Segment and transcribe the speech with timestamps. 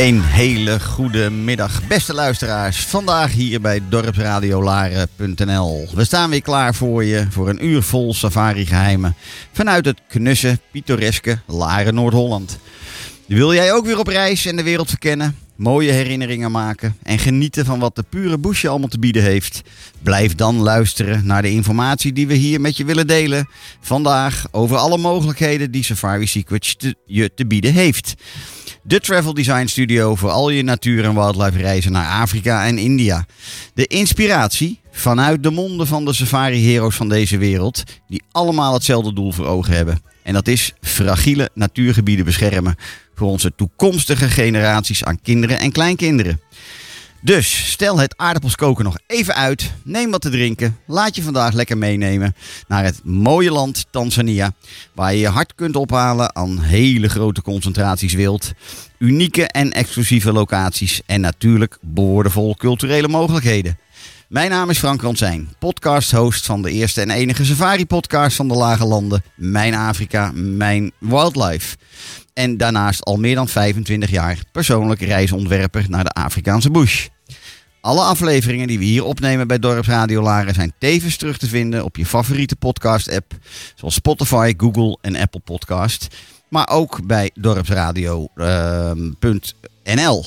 [0.00, 2.84] Een hele goede middag, beste luisteraars.
[2.84, 5.88] Vandaag hier bij dorpsradiolaren.nl.
[5.94, 9.14] We staan weer klaar voor je voor een uur vol safari-geheimen
[9.52, 12.58] vanuit het knusse, pittoreske Laren, Noord-Holland.
[13.26, 15.36] Wil jij ook weer op reis en de wereld verkennen?
[15.56, 19.60] Mooie herinneringen maken en genieten van wat de pure bush je allemaal te bieden heeft?
[20.02, 23.48] Blijf dan luisteren naar de informatie die we hier met je willen delen.
[23.80, 28.14] Vandaag over alle mogelijkheden die Safari Secrets je te bieden heeft.
[28.82, 33.26] De Travel Design Studio voor al je natuur- en wildlife reizen naar Afrika en India.
[33.74, 39.32] De inspiratie vanuit de monden van de safari-heroes van deze wereld, die allemaal hetzelfde doel
[39.32, 40.02] voor ogen hebben.
[40.22, 42.76] En dat is fragiele natuurgebieden beschermen
[43.14, 46.40] voor onze toekomstige generaties aan kinderen en kleinkinderen.
[47.22, 49.72] Dus stel het aardappelskoken nog even uit.
[49.82, 50.76] Neem wat te drinken.
[50.86, 52.34] Laat je vandaag lekker meenemen
[52.68, 54.52] naar het mooie land Tanzania.
[54.94, 58.52] Waar je je hart kunt ophalen aan hele grote concentraties wild.
[58.98, 61.00] Unieke en exclusieve locaties.
[61.06, 63.78] En natuurlijk boordevol culturele mogelijkheden.
[64.28, 68.84] Mijn naam is Frank Ransijn, podcast-host van de eerste en enige safari-podcast van de Lage
[68.84, 69.22] Landen.
[69.34, 71.76] Mijn Afrika, mijn wildlife.
[72.40, 77.08] En daarnaast al meer dan 25 jaar persoonlijk reisontwerper naar de Afrikaanse bush.
[77.80, 81.96] Alle afleveringen die we hier opnemen bij Dorpsradio Laren zijn tevens terug te vinden op
[81.96, 83.32] je favoriete podcast-app,
[83.74, 86.08] zoals Spotify, Google en Apple Podcast.
[86.48, 90.24] Maar ook bij dorpsradio.nl.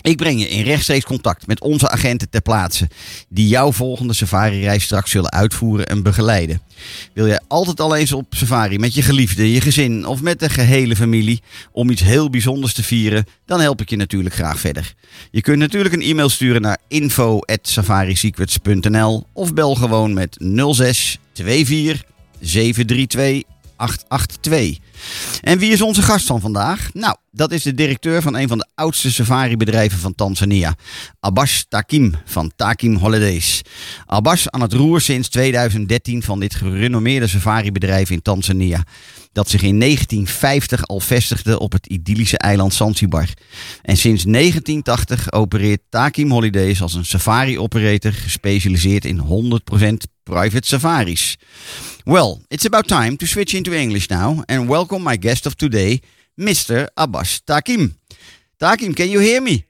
[0.00, 2.88] Ik breng je in rechtstreeks contact met onze agenten ter plaatse,
[3.28, 6.62] die jouw volgende safari-reis straks zullen uitvoeren en begeleiden.
[7.14, 10.48] Wil jij altijd al eens op safari met je geliefde, je gezin of met de
[10.48, 11.42] gehele familie
[11.72, 14.94] om iets heel bijzonders te vieren, dan help ik je natuurlijk graag verder.
[15.30, 20.36] Je kunt natuurlijk een e-mail sturen naar info@safarisecrets.nl of bel gewoon met
[20.74, 22.02] 06 24
[22.40, 23.42] 732
[23.76, 24.78] 882.
[25.48, 26.90] En wie is onze gast van vandaag?
[26.92, 30.74] Nou, dat is de directeur van een van de oudste safari-bedrijven van Tanzania.
[31.20, 33.62] Abbas Takim van Takim Holidays.
[34.06, 38.82] Abbas aan het roer sinds 2013 van dit gerenommeerde safari-bedrijf in Tanzania.
[39.32, 43.28] Dat zich in 1950 al vestigde op het idyllische eiland Zanzibar.
[43.82, 51.38] En sinds 1980 opereert Takim Holidays als een safari-operator gespecialiseerd in 100% private safaris.
[52.06, 56.02] Well, it's about time to switch into English now and welcome my guest of today,
[56.38, 56.88] Mr.
[56.96, 57.94] Abbas Takim.
[58.60, 59.64] Takim, can you hear me?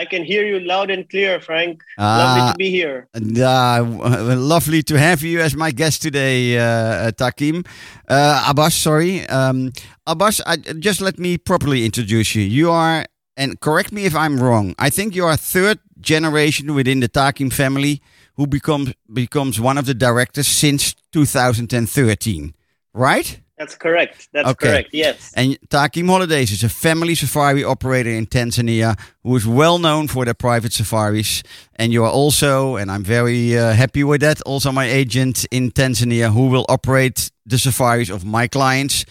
[0.00, 1.82] I can hear you loud and clear, Frank.
[1.98, 2.18] Ah.
[2.18, 3.08] Lovely to be here.
[3.14, 7.64] Uh, lovely to have you as my guest today, uh, Takim.
[8.06, 9.26] Uh, Abbas, sorry.
[9.28, 9.72] Um,
[10.06, 12.42] Abbas, I, just let me properly introduce you.
[12.42, 13.06] You are,
[13.36, 17.50] and correct me if I'm wrong, I think you are third generation within the Takim
[17.50, 18.00] family
[18.38, 22.54] who becomes becomes one of the directors since 2013,
[22.94, 23.40] right?
[23.58, 24.28] That's correct.
[24.32, 24.68] That's Okay.
[24.68, 24.90] correct.
[24.92, 25.32] Yes.
[25.34, 30.24] And Takim Holidays is a family safari operator in Tanzania who is well known for
[30.24, 31.42] their private safaris.
[31.74, 35.72] And you are also, and I'm very uh, happy with that, also my agent in
[35.72, 39.04] Tanzania who will operate the safaris of my clients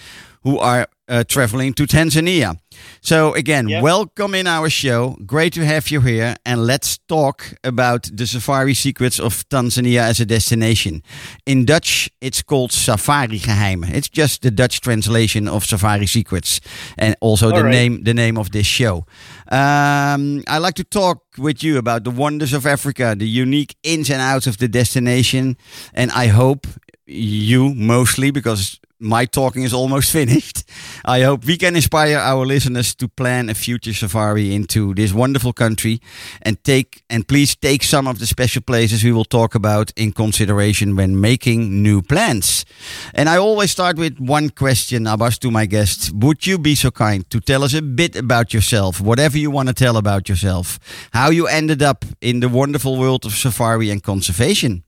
[0.43, 2.57] who are uh, traveling to Tanzania.
[3.01, 3.81] So, again, Yeah.
[3.81, 5.15] welcome in our show.
[5.25, 6.35] Great to have you here.
[6.45, 11.01] And let's talk about the safari secrets of Tanzania as a destination.
[11.45, 13.93] In Dutch, it's called Safari Geheimen.
[13.93, 16.59] It's just the Dutch translation of Safari Secrets,
[16.97, 17.71] and also the All right.
[17.71, 19.05] name the name of this show.
[19.51, 24.09] Um, I like to talk with you about the wonders of Africa, the unique ins
[24.09, 25.55] and outs of the destination,
[25.93, 26.67] and I hope
[27.05, 30.63] you mostly because my talking is almost finished.
[31.05, 35.53] I hope we can inspire our listeners to plan a future safari into this wonderful
[35.53, 36.01] country
[36.41, 40.11] and take and please take some of the special places we will talk about in
[40.11, 42.65] consideration when making new plans.
[43.13, 46.11] And I always start with one question, Abbas, to my guests.
[46.11, 49.67] Would you be so kind to tell us a bit about yourself, whatever you want
[49.69, 50.79] to tell about yourself,
[51.13, 54.83] how you ended up in the wonderful world of safari and conservation?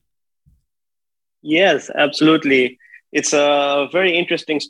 [1.42, 2.79] Yes, absolutely.
[3.12, 4.60] It's a very interesting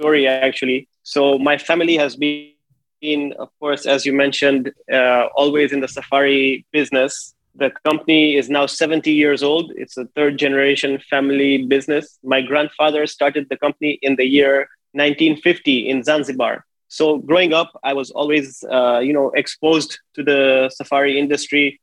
[0.00, 0.88] story, actually.
[1.02, 6.66] So, my family has been, of course, as you mentioned, uh, always in the safari
[6.72, 7.34] business.
[7.54, 9.72] The company is now 70 years old.
[9.76, 12.18] It's a third generation family business.
[12.22, 16.64] My grandfather started the company in the year 1950 in Zanzibar.
[16.88, 21.80] So, growing up, I was always, uh, you know, exposed to the safari industry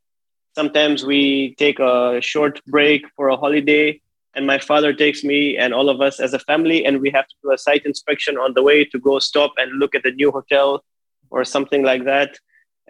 [0.56, 4.00] sometimes we take a short break for a holiday
[4.36, 7.28] and my father takes me and all of us as a family and we have
[7.28, 10.12] to do a site inspection on the way to go stop and look at the
[10.12, 10.84] new hotel
[11.30, 12.38] or something like that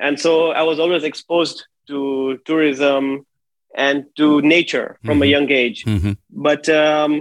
[0.05, 1.57] and so i was always exposed
[1.87, 3.25] to tourism
[3.75, 5.29] and to nature from a Mhm.
[5.35, 6.13] young age Mm-hmm.
[6.49, 7.11] but um,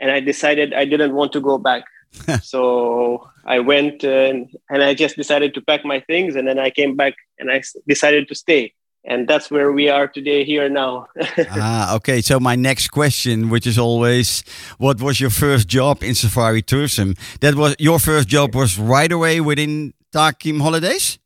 [0.00, 1.84] and I decided I didn't want to go back.
[2.42, 6.58] so I went uh, and, and I just decided to pack my things and then
[6.58, 8.72] I came back and I s- decided to stay.
[9.04, 11.06] And that's where we are today here now.
[11.50, 12.20] ah, okay.
[12.20, 14.42] So my next question, which is always,
[14.76, 17.14] what was your first job in safari tourism?
[17.40, 21.18] That was your first job was right away within Takim Holidays.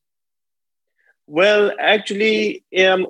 [1.27, 3.07] Well, actually, um,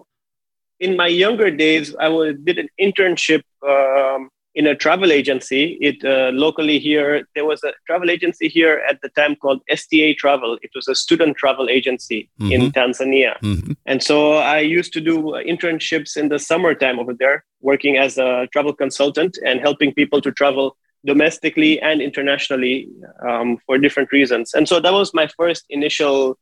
[0.79, 5.79] in my younger days, I was, did an internship um, in a travel agency.
[5.81, 10.15] It uh, locally here there was a travel agency here at the time called STA
[10.15, 10.59] Travel.
[10.63, 13.77] It was a student travel agency in Tanzania, Mhm.
[13.87, 18.19] and so I used to do uh, internships in the summertime over there, working as
[18.19, 22.89] a travel consultant and helping people to travel domestically and internationally
[23.29, 24.55] um, for different reasons.
[24.55, 26.39] And so that was my first initial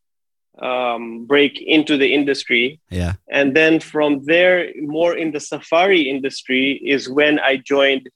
[0.61, 2.81] um, break into the industry.
[2.91, 3.15] Yeah.
[3.31, 8.11] And then from there, more in the safari industry is when I joined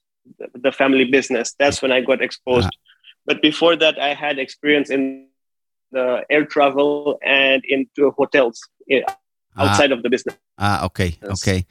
[0.55, 1.55] the, family business.
[1.59, 2.67] That's when I got exposed.
[2.67, 2.79] Ah.
[3.27, 5.29] But before that, I had experience in
[5.93, 8.61] the air travel and into hotels
[9.57, 10.37] eh, outside of the business.
[10.59, 11.33] Ah, okay, Yes.
[11.43, 11.65] okay.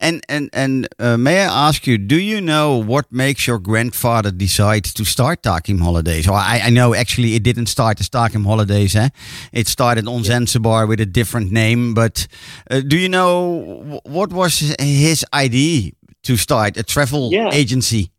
[0.00, 4.30] And and and uh, may I ask you, do you know what makes your grandfather
[4.30, 6.28] decide to start Takim Holidays?
[6.28, 9.08] Or I, I know actually it didn't start as Takim Holidays, eh?
[9.52, 11.94] It started on Zanzibar with a different name.
[11.94, 12.26] But
[12.70, 13.62] uh, do you know
[14.04, 15.92] wh- what was his idea
[16.24, 17.50] to start a travel Yeah.
[17.52, 18.10] agency?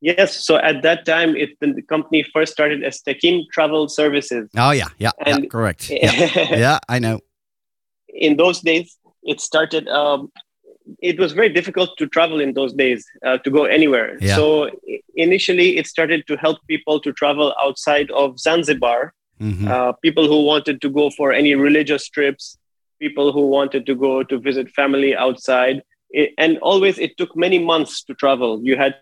[0.00, 0.44] Yes.
[0.46, 4.48] So at that time, it, the company first started as Tekin Travel Services.
[4.56, 5.90] Oh yeah, yeah, yeah And- correct.
[5.90, 6.12] Yeah,
[6.56, 7.20] yeah, I know.
[8.16, 10.30] In those days it started um,
[11.02, 14.16] it was very difficult to travel in those days uh, to go anywhere.
[14.20, 14.36] Yeah.
[14.36, 14.70] so
[15.14, 19.12] initially it started to help people to travel outside of zanzibar.
[19.40, 19.68] Mhm.
[19.68, 22.56] uh, people who wanted to go for any religious trips
[22.98, 25.82] people who wanted to go to visit family outside.
[26.10, 28.60] It, and always it took many months to travel.
[28.62, 28.94] You had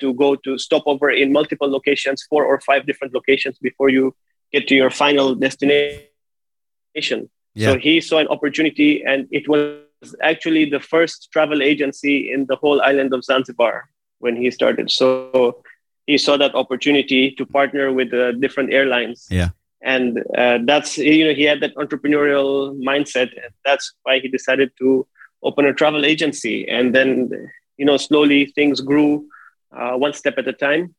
[0.00, 4.14] to go to stop over in multiple locations four or five different locations before you
[4.52, 7.72] get to your final destination Yeah.
[7.72, 9.80] so he saw an opportunity, and it was
[10.22, 14.90] actually the first travel agency in the whole island of Zanzibar when he started.
[14.90, 15.62] So
[16.06, 19.26] he saw that opportunity to partner with uh, different airlines.
[19.30, 19.50] Yeah.
[19.82, 23.30] And uh, that's, you know, he had that entrepreneurial mindset.
[23.42, 25.06] And that's why he decided to
[25.42, 26.68] open a travel agency.
[26.68, 29.26] And then, you know, slowly things grew
[29.72, 30.94] uh, one step at a time.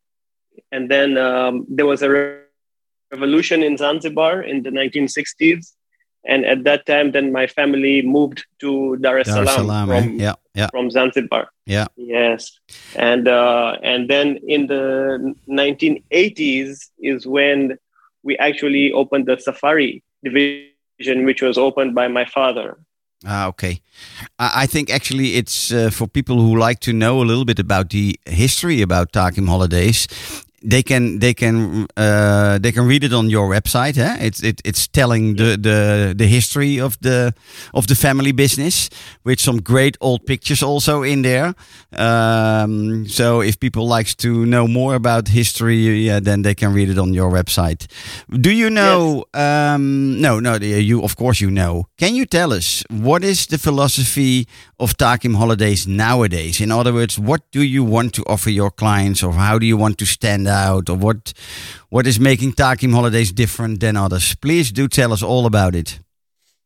[0.72, 2.38] And then um, there was a re-
[3.12, 5.74] revolution in Zanzibar in the 1960s
[6.25, 9.92] and at that time then my family moved to dar es Dar es salaam Salaam,
[9.92, 10.01] eh?
[10.01, 11.88] from, Yeah, yeah, from zanzibar Yeah.
[11.96, 12.60] yes
[12.96, 17.78] and uh, and then in the 1980s is when
[18.24, 22.78] we actually opened the safari division which was opened by my father
[23.24, 23.82] Ah, okay.
[24.40, 27.60] I, I think actually it's uh, for people who like to know a little bit
[27.60, 30.08] about the history about Takim Holidays.
[30.63, 33.98] They can they can uh, they can read it on your website.
[33.98, 34.18] Eh?
[34.20, 37.34] It's it, it's telling the, the the history of the
[37.74, 38.89] of the family business
[39.24, 41.56] with some great old pictures also in there.
[41.98, 46.89] Um, so if people likes to know more about history, yeah, then they can read
[46.89, 47.88] it on your website.
[48.30, 49.25] Do you know?
[49.34, 50.56] Um, no, no.
[50.58, 51.88] You of course you know.
[51.98, 56.62] Can you tell us what is the philosophy of Takim Holidays nowadays?
[56.62, 59.75] In other words, what do you want to offer your clients, or how do you
[59.77, 61.34] want to stand out, or what
[61.89, 64.36] what is making Takim Holidays different than others?
[64.36, 66.00] Please do tell us all about it.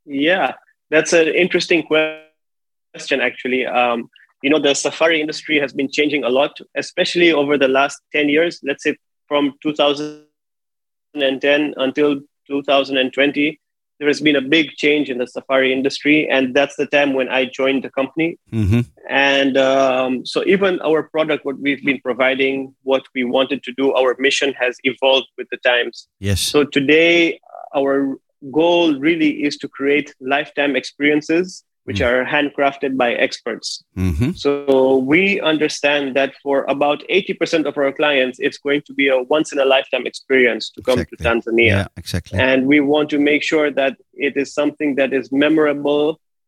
[0.06, 0.54] Yeah,
[0.90, 3.66] that's an interesting question, actually.
[3.66, 4.10] Um,
[4.42, 8.30] you know, the safari industry has been changing a lot, especially over the last 10
[8.30, 8.96] years, let's say
[9.28, 13.60] from 2010 until 2020.
[14.00, 17.30] There has been a big change in the safari industry, and that's the time when
[17.30, 18.38] I joined the company.
[18.52, 23.72] hmm And um, so, even our product, what we've been providing, what we wanted to
[23.74, 26.08] do, our mission has evolved with the times.
[26.20, 26.42] Yes.
[26.42, 27.40] So today,
[27.76, 28.18] our
[28.52, 32.08] goal really is to create lifetime experiences which Mm.
[32.10, 33.68] are handcrafted by experts.
[33.96, 35.22] hmm So we
[35.54, 39.60] understand that for about 80% of our clients, it's going to be a once in
[39.60, 41.18] a lifetime experience to come Exactly.
[41.18, 41.76] to Tanzania.
[41.82, 41.88] Yeah.
[42.04, 42.40] Exactly.
[42.50, 43.94] And we want to make sure that
[44.28, 46.06] it is something that is memorable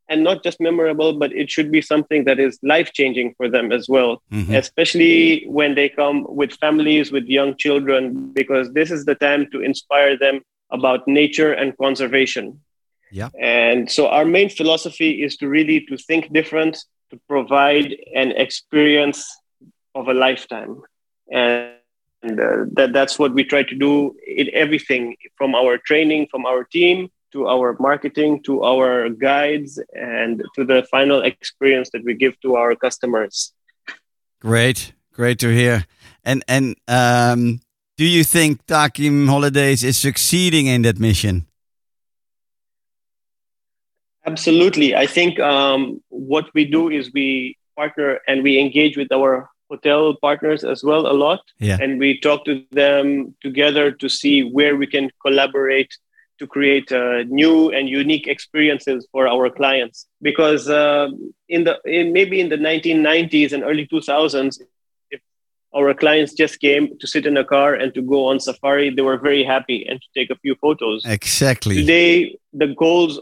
[0.10, 3.65] and not just memorable, but it should be something that is life changing for them
[3.77, 4.56] as well Mhm.
[4.63, 5.17] especially
[5.60, 10.13] when they come with families with young children because this is the time to inspire
[10.25, 10.36] them
[10.77, 12.46] about nature and conservation
[13.12, 13.30] Yeah.
[13.40, 16.78] and so our main philosophy is to really to think different
[17.10, 19.26] to provide an experience
[19.96, 20.82] of a lifetime
[21.32, 21.72] and
[22.24, 26.64] uh, that that's what we try to do in everything from our training from our
[26.64, 32.40] team to our marketing to our guides and to the final experience that we give
[32.42, 33.54] to our customers
[34.40, 35.86] Great, great to hear.
[36.24, 37.62] And and um,
[37.98, 41.47] do you think Takim Holidays is succeeding in that mission?
[44.27, 44.96] Absolutely.
[44.96, 50.15] I think um, what we do is we partner and we engage with our hotel
[50.22, 51.41] partners as well a lot.
[51.60, 51.77] Yeah.
[51.81, 55.91] And we talk to them together to see where we can collaborate
[56.39, 60.07] to create uh, new and unique experiences for our clients.
[60.22, 61.10] Because uh,
[61.50, 64.62] in the in maybe in the 1990s and early 2000s,
[65.10, 65.22] if
[65.75, 69.01] our clients just came to sit in a car and to go on safari, they
[69.01, 71.75] were very happy and to take a few photos Exactly.
[71.75, 73.19] today the goals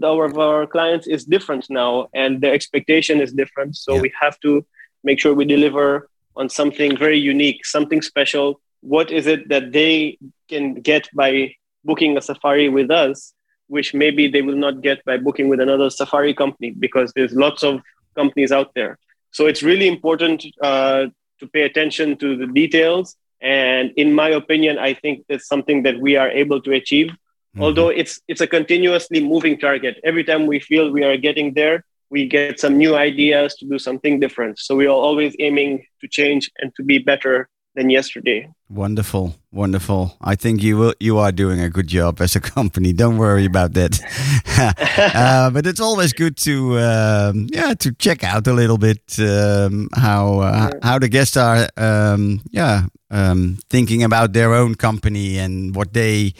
[0.00, 4.00] of our, our clients is different now and their expectation is different so Yeah.
[4.00, 4.64] we have to
[5.04, 10.18] make sure we deliver on something very unique something special what is it that they
[10.48, 13.32] can get by booking a safari with us,
[13.68, 17.62] which maybe they will not get by booking with another safari company because there's lots
[17.62, 17.80] of
[18.14, 18.98] companies out there.
[19.30, 21.06] So it's really important uh,
[21.40, 23.16] to pay attention to the details.
[23.40, 27.10] And in my opinion, I think that's something that we are able to achieve.
[27.54, 27.62] Mm-hmm.
[27.62, 30.00] Although it's it's a continuously moving target.
[30.04, 33.78] Every time we feel we are getting there, we get some new ideas to do
[33.78, 34.58] something different.
[34.58, 38.48] So we are always aiming to change and to be better than yesterday.
[38.72, 40.16] Wonderful, wonderful.
[40.22, 40.94] I think you will.
[40.98, 42.94] You are doing a good job as a company.
[42.94, 44.00] Don't worry about that.
[45.14, 49.90] uh, but it's always good to um, yeah to check out a little bit um,
[49.94, 55.76] how uh, how the guests are um, yeah um, thinking about their own company and
[55.76, 56.32] what they.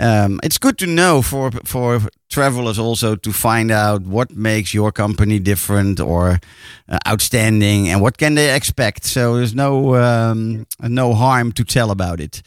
[0.00, 4.92] Um, it's good to know for for travelers also to find out what makes your
[4.92, 6.40] company different or
[6.88, 9.04] uh, outstanding and what can they expect.
[9.04, 12.42] So there's no um, no harm to tell about it.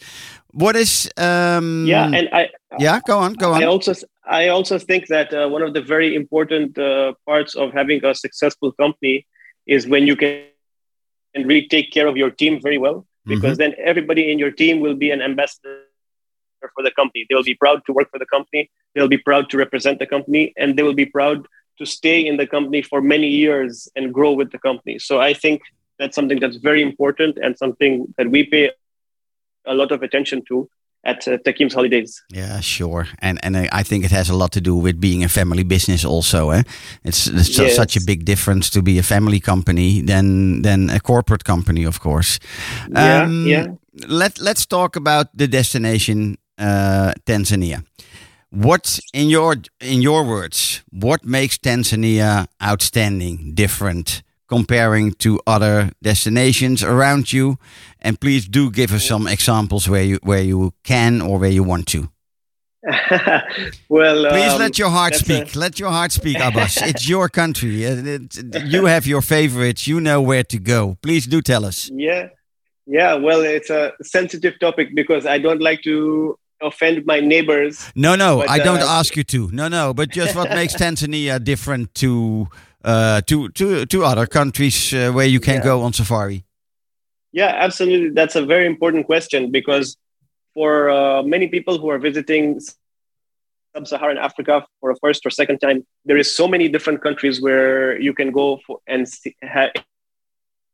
[0.52, 2.50] What is um, Yeah, and I
[2.80, 3.00] yeah?
[3.06, 3.64] Go on, go on.
[3.64, 3.94] I also
[4.26, 8.16] I also think that uh, one of the very important uh, parts of having a
[8.16, 9.26] successful company
[9.68, 10.46] is when you can
[11.36, 14.80] and really take care of your team very well, because then everybody in your team
[14.80, 15.84] will be an ambassador
[16.74, 17.26] for the company.
[17.30, 18.72] They will be proud to work for the company.
[18.96, 21.48] They'll be proud to represent the company, and they will be proud
[21.78, 25.00] to stay in the company for many years and grow with the company.
[25.00, 25.62] So I think
[25.98, 28.72] that's something that's very important and something that we pay
[29.70, 30.68] a lot of attention to
[31.04, 32.22] at uh, Takim's Holidays.
[32.30, 33.08] Yeah, sure.
[33.22, 36.06] And and I think it has a lot to do with being a family business
[36.06, 36.50] also.
[36.50, 36.64] Eh?
[37.04, 37.76] It's, it's Yes.
[37.76, 42.00] such a big difference to be a family company than than a corporate company, of
[42.00, 42.40] course.
[42.92, 43.68] Yeah, Um, yeah.
[44.08, 47.84] Let Let's talk about the destination uh, Tanzania.
[48.52, 54.24] What in your in your words, what makes Tanzania outstanding, different?
[54.50, 57.58] Comparing to other destinations around you,
[58.02, 61.64] and please do give us some examples where you where you can or where you
[61.64, 62.10] want to.
[63.90, 65.56] well, Please um, let your heart speak.
[65.56, 66.78] a- let your heart speak, Abbas.
[66.82, 67.86] it's your country.
[67.86, 68.20] Uh,
[68.66, 69.86] you have your favorites.
[69.86, 70.98] You know where to go.
[71.02, 71.90] Please do tell us.
[71.94, 72.30] Yeah,
[72.88, 73.16] yeah.
[73.16, 77.92] Well, it's a sensitive topic because I don't like to offend my neighbors.
[77.96, 79.52] No, no, But, I don't uh, ask you to.
[79.52, 82.48] No, no, but just what makes Tanzania different to
[82.84, 85.64] uh, to to to other countries uh, where you can Yeah.
[85.64, 86.44] go on safari?
[87.32, 88.10] Yeah, absolutely.
[88.10, 89.98] That's a very important question because
[90.54, 92.60] for uh, many people who are visiting
[93.76, 98.00] sub-Saharan Africa for a first or second time, there is so many different countries where
[98.02, 99.72] you can go for, and see, ha-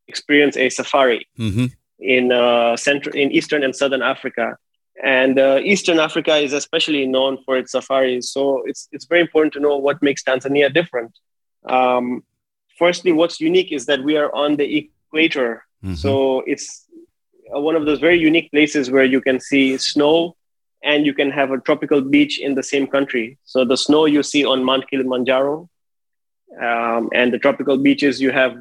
[0.08, 1.28] experience a safari.
[1.38, 1.66] hmm
[1.98, 4.58] in uh, central in eastern and southern africa
[5.02, 9.54] and uh, eastern africa is especially known for its safaris so it's it's very important
[9.54, 11.12] to know what makes tanzania different
[11.68, 12.24] um,
[12.78, 15.96] firstly what's unique is that we are on the equator Mhm.
[15.98, 16.68] so it's
[17.56, 20.36] uh, one of those very unique places where you can see snow
[20.84, 24.24] and you can have a tropical beach in the same country so the snow you
[24.24, 25.70] see on mount kilimanjaro
[26.62, 28.56] um, and the tropical beaches you have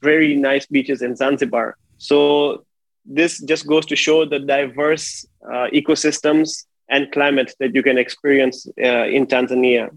[0.00, 2.64] very nice beaches in zanzibar so
[3.04, 8.66] this just goes to show the diverse uh, ecosystems and climate that you can experience
[8.82, 9.88] uh, in Tanzania.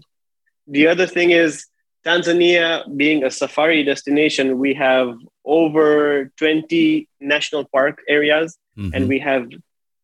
[0.66, 1.66] The other thing is,
[2.06, 8.90] Tanzania being a safari destination, we have over 20 national park areas Mhm.
[8.94, 9.44] and we have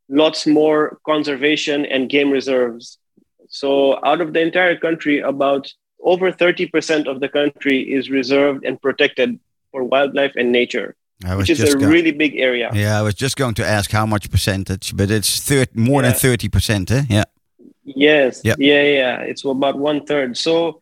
[0.08, 2.98] lots more conservation and game reserves.
[3.48, 5.64] So, out of the entire country, about
[6.12, 9.38] over 30% of the country is reserved and protected
[9.72, 10.94] for wildlife and nature,
[11.36, 12.70] which is a go- really big area.
[12.74, 12.98] yeah.
[13.00, 16.48] I was just going to ask how much percentage, but it's thir- more than thirty
[16.48, 16.90] percent.
[16.90, 17.02] Eh?
[17.08, 17.24] Yeah.
[17.84, 18.42] Yes.
[18.44, 18.56] Yep.
[18.60, 19.20] Yeah, yeah.
[19.30, 20.36] It's about one third.
[20.36, 20.80] So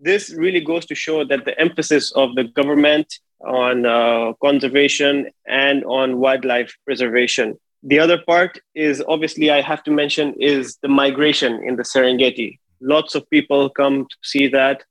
[0.00, 5.84] this really goes to show that the emphasis of the government on uh, conservation and
[5.84, 7.58] on wildlife preservation.
[7.82, 12.58] The other part is obviously I have to mention is the migration in the Serengeti.
[12.80, 14.82] Lots of people come to see that.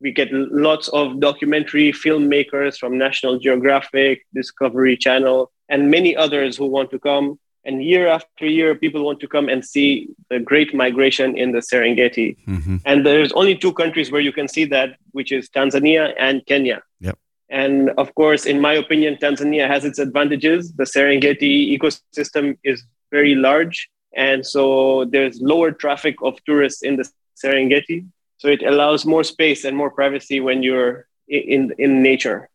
[0.00, 6.66] We get lots of documentary filmmakers from National Geographic, Discovery Channel, and many others who
[6.66, 7.38] want to come.
[7.64, 11.60] And year after year, people want to come and see the great migration in the
[11.60, 12.36] Serengeti.
[12.44, 16.44] hmm And there's only two countries where you can see that, which is Tanzania and
[16.46, 16.82] Kenya.
[17.00, 17.18] Yep.
[17.48, 20.72] And of course, in my opinion, Tanzania has its advantages.
[20.72, 23.88] The Serengeti ecosystem is very large.
[24.14, 27.08] And so there's lower traffic of tourists in the
[27.42, 28.06] Serengeti.
[28.38, 32.48] So it allows more space and more privacy when you're in, in nature.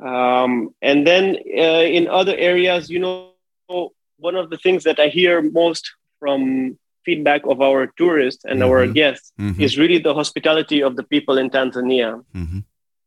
[0.00, 3.31] Um, and then uh, in other areas, you know,
[3.68, 8.86] one of the things that I hear most from feedback of our tourists and our
[8.86, 8.94] Mhm.
[8.94, 9.60] guests Mhm.
[9.60, 12.24] is really the hospitality of the people in Tanzania.
[12.32, 12.60] hmm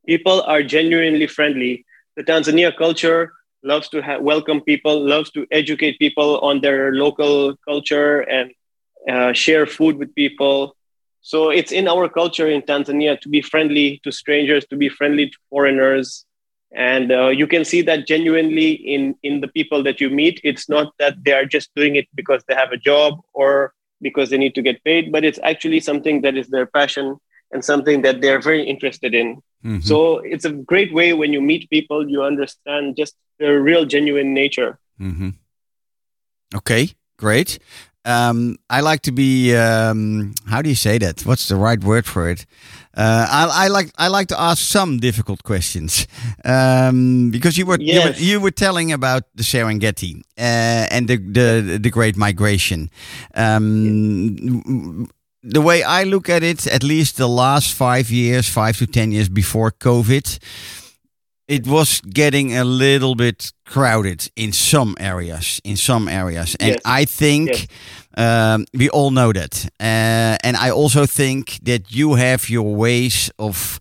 [0.06, 1.84] People are genuinely friendly.
[2.16, 7.56] The Tanzania culture loves to ha- welcome people, loves to educate people on their local
[7.68, 8.52] culture and
[9.10, 10.76] uh, share food with people.
[11.22, 15.30] So it's in our culture in Tanzania to be friendly to strangers, to be friendly
[15.30, 16.25] to foreigners,
[16.76, 20.40] and uh, you can see that genuinely in in the people that you meet.
[20.44, 24.30] It's not that they are just doing it because they have a job or because
[24.30, 27.16] they need to get paid, but it's actually something that is their passion
[27.52, 29.42] and something that they're very interested in.
[29.64, 29.82] Mhm.
[29.84, 34.34] So it's a great way when you meet people, you understand just their real, genuine
[34.34, 34.78] nature.
[35.00, 35.30] hmm
[36.54, 37.60] Okay, great.
[38.06, 39.56] Um, I like to be.
[39.56, 41.26] Um, how do you say that?
[41.26, 42.46] What's the right word for it?
[42.96, 43.92] Uh, I, I like.
[43.98, 46.08] I like to ask some difficult questions
[46.46, 51.18] um, because you were, you were you were telling about the Serengeti uh, and the,
[51.18, 52.90] the the Great Migration.
[53.36, 55.08] Um,
[55.48, 59.12] The way I look at it, at least the last five years, five to ten
[59.12, 60.40] years before COVID,
[61.48, 66.56] it was getting a little bit crowded in some areas in some areas.
[66.60, 66.82] And Yes.
[67.02, 67.68] i think Yes.
[68.18, 69.66] um, we all know that.
[69.80, 73.80] Uh, and i also think that you have your ways of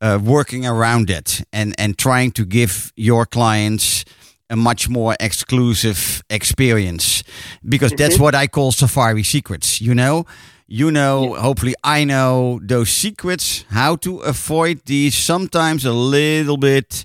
[0.00, 4.04] uh, working around it and and trying to give your clients
[4.50, 7.22] a much more exclusive experience.
[7.62, 10.24] Because that's what i call safari secrets you know
[10.66, 17.04] you know hopefully i know those secrets how to avoid these sometimes a little bit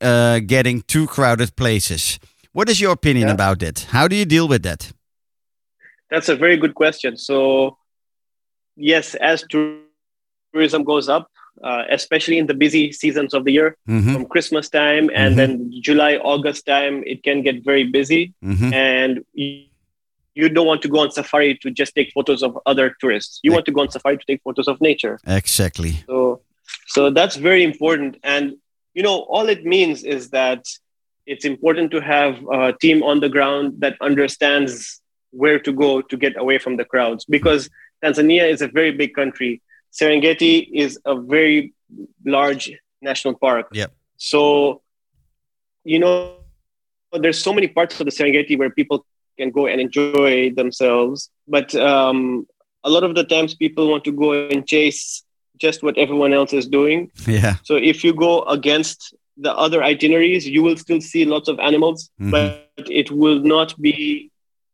[0.00, 2.18] uh, getting too crowded places
[2.52, 3.34] what is your opinion Yeah.
[3.34, 4.92] about that how do you deal with that
[6.10, 7.16] That's a very good question.
[7.16, 7.76] So,
[8.76, 11.28] yes, as tourism goes up,
[11.62, 15.36] uh, especially in the busy seasons of the year, hmm from Christmas time and Mhm.
[15.36, 18.32] then July, August time, it can get very busy.
[18.42, 19.24] hmm And
[20.34, 23.40] you, don't want to go on safari to just take photos of other tourists.
[23.42, 25.18] You want to go on safari to take photos of nature.
[25.26, 26.40] exactly So,
[26.86, 28.18] so that's very important.
[28.22, 28.56] And
[28.94, 30.66] you know, all it means is that
[31.26, 36.16] it's important to have a team on the ground that understands where to go to
[36.16, 37.24] get away from the crowds.
[37.24, 37.68] Because
[38.02, 39.62] Tanzania is a very big country.
[39.92, 41.72] Serengeti is a very
[42.24, 43.68] large national park.
[43.72, 43.92] Yep.
[44.16, 44.82] So,
[45.82, 46.36] you know,
[47.12, 49.06] there's so many parts of the Serengeti where people
[49.38, 51.30] can go and enjoy themselves.
[51.46, 52.46] But um,
[52.84, 55.22] a lot of the times, people want to go and chase
[55.58, 57.10] just what everyone else is doing.
[57.26, 61.56] yeah So if you go against the other itineraries, you will still see lots of
[61.58, 62.30] animals, Mhm.
[62.30, 64.30] but it will not be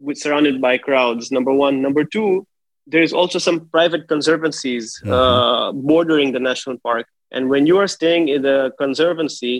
[0.06, 1.30] with, surrounded by crowds.
[1.30, 1.74] Number one.
[1.86, 2.46] Number two,
[2.86, 5.12] there's also some private conservancies Mhm.
[5.18, 7.06] uh, bordering the national park.
[7.34, 9.56] And when you are staying in the conservancy,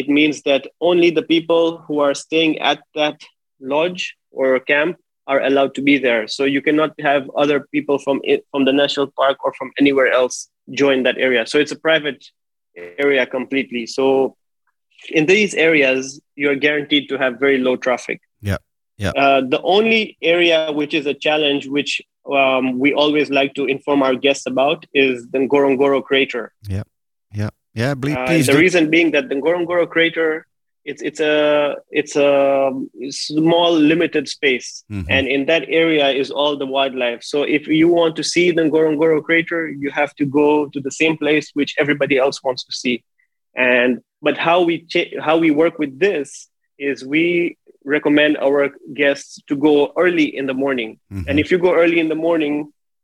[0.00, 3.16] it means that only the people who are staying at that
[3.60, 6.28] lodge or camp are allowed to be there.
[6.28, 10.08] So you cannot have other people from it, from the national park or from anywhere
[10.12, 11.46] else join that area.
[11.46, 12.24] So it's a private
[12.76, 13.86] area completely.
[13.86, 14.36] So
[15.10, 18.20] in these areas, you're guaranteed to have very low traffic.
[18.40, 18.58] Yeah.
[18.98, 19.10] Yeah.
[19.10, 22.00] Uh, the only area which is a challenge, which
[22.32, 26.52] um, we always like to inform our guests about, is the Ngorongoro crater.
[26.68, 26.82] yeah
[27.94, 28.58] please, Uh, please the do.
[28.58, 30.46] reason being that the Ngorongoro crater,
[30.90, 32.72] it's it's a it's a
[33.10, 35.06] small limited space, Mhm.
[35.14, 37.22] and in that area is all the wildlife.
[37.32, 40.94] So if you want to see the Ngorongoro crater, you have to go to the
[41.00, 42.96] same place which everybody else wants to see.
[43.56, 43.90] And
[44.26, 46.28] but how we cha- how we work with this
[46.78, 47.26] is we
[47.96, 48.62] recommend our
[49.02, 50.90] guests to go early in the morning.
[51.12, 51.24] Mhm.
[51.28, 52.54] And if you go early in the morning,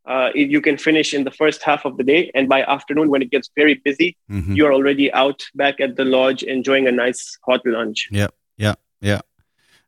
[0.07, 2.31] uh, you can finish in the first half of the day.
[2.35, 4.57] And by afternoon, when it gets very busy, Mhm.
[4.57, 8.09] you're already out back at the lodge enjoying a nice hot lunch.
[8.11, 9.21] Yeah yeah yeah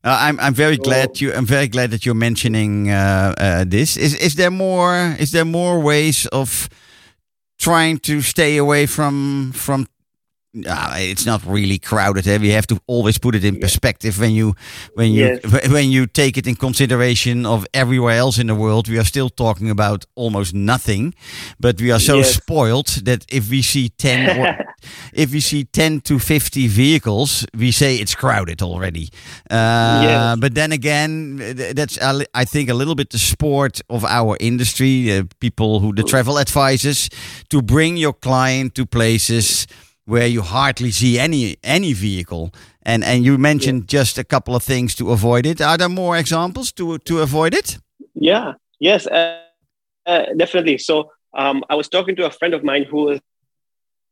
[0.05, 3.65] uh, I'm I'm very So- glad you I'm very glad that you're mentioning uh, uh,
[3.69, 3.97] this.
[3.97, 6.69] Is is there more is there more ways of
[7.59, 9.87] trying to stay away from from?
[10.55, 12.27] Uh, it's not really crowded.
[12.29, 12.39] Eh?
[12.39, 14.55] We have to always put it in perspective when you
[14.95, 15.69] when you Yes.
[15.71, 18.89] when you take it in consideration of everywhere else in the world.
[18.89, 21.15] We are still talking about almost nothing,
[21.59, 22.35] but we are so Yes.
[22.35, 24.57] spoiled that if we see ten or
[25.13, 29.09] if we see 10 to 50 vehicles, we say it's crowded already.
[29.51, 30.37] Uh, Yes.
[30.41, 31.37] But then again,
[31.75, 31.99] that's,
[32.35, 36.37] I think, a little bit the sport of our industry, uh, people who, the travel
[36.39, 37.09] advisors,
[37.49, 39.67] to bring your client to places
[40.07, 42.51] where you hardly see any any vehicle.
[42.83, 45.61] And and you mentioned just a couple of things to avoid it.
[45.61, 47.79] Are there more examples to to avoid it?
[48.15, 49.41] Yeah, yes, uh,
[50.07, 50.79] uh, definitely.
[50.79, 53.21] So um, I was talking to a friend of mine who is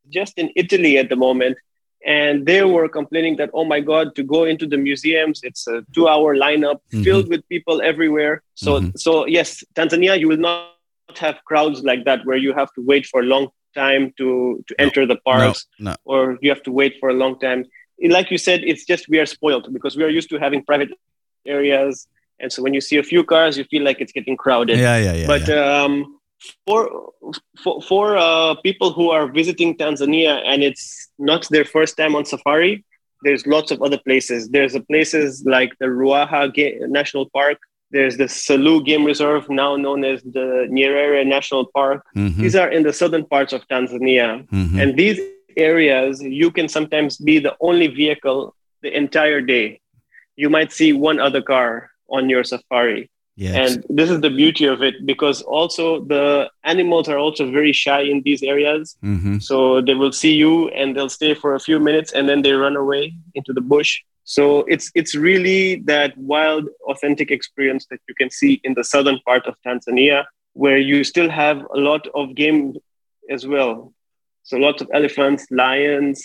[0.09, 1.57] just in Italy at the moment,
[2.05, 5.85] and they were complaining that, oh my God, to go into the museums, it's a
[5.95, 7.05] two hour lineup Mhm.
[7.05, 8.43] filled with people everywhere.
[8.55, 8.99] So, Mhm.
[8.99, 10.73] so yes, Tanzania, you will not
[11.19, 14.85] have crowds like that where you have to wait for long time to, to No.
[14.85, 15.97] enter the parks No, no.
[16.05, 17.65] or you have to wait for a long time.
[18.19, 20.91] Like you said, it's just we are spoiled because we are used to having private
[21.47, 22.09] areas
[22.43, 24.79] and so when you see a few cars, you feel like it's getting crowded.
[24.79, 25.27] Yeah, yeah, yeah.
[25.29, 25.83] but yeah.
[25.85, 26.19] um,
[26.67, 27.13] for
[27.63, 32.25] for, for uh, people who are visiting Tanzania and it's not their first time on
[32.25, 32.85] safari,
[33.23, 34.49] there's lots of other places.
[34.49, 36.51] There's a places like the Ruaha
[36.89, 37.59] National Park.
[37.93, 42.01] There's the Selous Game Reserve, now known as the Nyerere National Park.
[42.17, 44.49] Mhm, These are in the southern parts of Tanzania.
[44.49, 44.81] mhm.
[44.81, 45.21] And these
[45.57, 49.67] areas, you can sometimes be the only vehicle the entire day.
[50.37, 53.12] You might see one other car on your safari.
[53.37, 53.77] Yes.
[53.77, 58.03] And this is the beauty of it because also the animals are also very shy
[58.03, 58.97] in these areas.
[59.03, 59.43] Mhm.
[59.43, 62.53] So they will see you and they'll stay for a few minutes and then they
[62.53, 64.01] run away into the bush.
[64.25, 69.19] So it's it's really that wild, authentic experience that you can see in the southern
[69.27, 72.75] part of Tanzania, where you still have a lot of game
[73.31, 73.93] as well.
[74.45, 76.23] So lots of elephants, lions,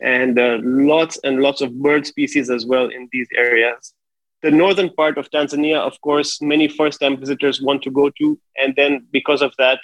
[0.00, 3.94] and uh, lots and lots of bird species as well in these areas.
[4.42, 8.74] The northern part of Tanzania, of course, many first-time visitors want to go to, and
[8.76, 9.80] then because of that,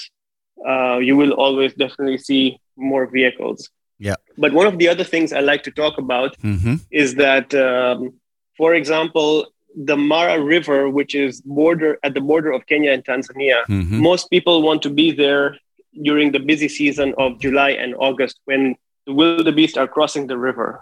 [0.68, 3.70] uh, you will always definitely see more vehicles.
[3.98, 4.16] Yeah.
[4.36, 6.80] But one of the other things I like to talk about Mhm.
[6.90, 8.14] is that, um,
[8.56, 13.64] for example, the Mara River, which is border at the border of Kenya and Tanzania,
[13.68, 14.00] Mhm.
[14.10, 15.56] most people want to be there
[16.02, 20.80] during the busy season of July and August when the wildebeest are crossing the river.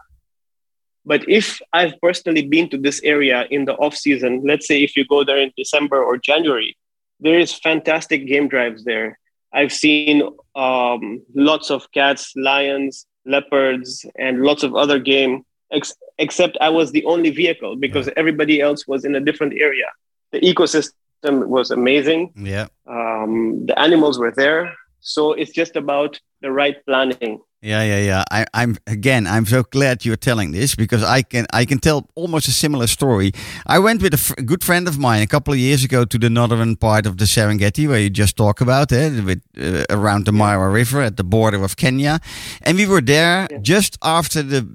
[1.05, 4.97] But if I've personally been to this area in the off season, let's say if
[4.97, 6.77] you go there in December or January,
[7.21, 9.19] there is fantastic game drives there.
[9.53, 10.23] I've seen
[10.55, 15.45] um, lots of cats, lions, leopards, and lots of other game.
[15.73, 19.87] Ex- except I was the only vehicle because everybody else was in a different area.
[20.33, 22.33] The ecosystem was amazing.
[22.37, 22.69] Yeah.
[22.87, 24.75] Um, the animals were there.
[25.01, 27.41] So it's just about the right planning.
[27.63, 28.25] Yeah, yeah, yeah.
[28.31, 29.27] I, I'm again.
[29.27, 32.87] I'm so glad you're telling this because I can I can tell almost a similar
[32.87, 33.33] story.
[33.67, 36.31] I went with a good friend of mine a couple of years ago to the
[36.31, 40.33] northern part of the Serengeti, where you just talk about it, with, uh, around the
[40.33, 42.21] Mara River at the border of Kenya,
[42.63, 44.67] and we were there just after the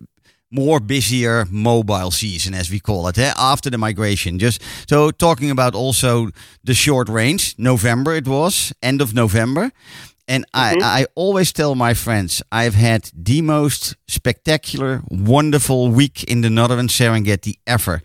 [0.51, 3.33] more busier mobile season, as we call it, eh?
[3.35, 4.37] after the migration.
[4.37, 6.29] Just so talking about also
[6.63, 9.71] the short rains, November it was, end of November.
[10.27, 10.83] And I, mm-hmm.
[10.83, 16.87] I always tell my friends I've had the most spectacular, wonderful week in the Northern
[16.87, 18.01] Serengeti ever.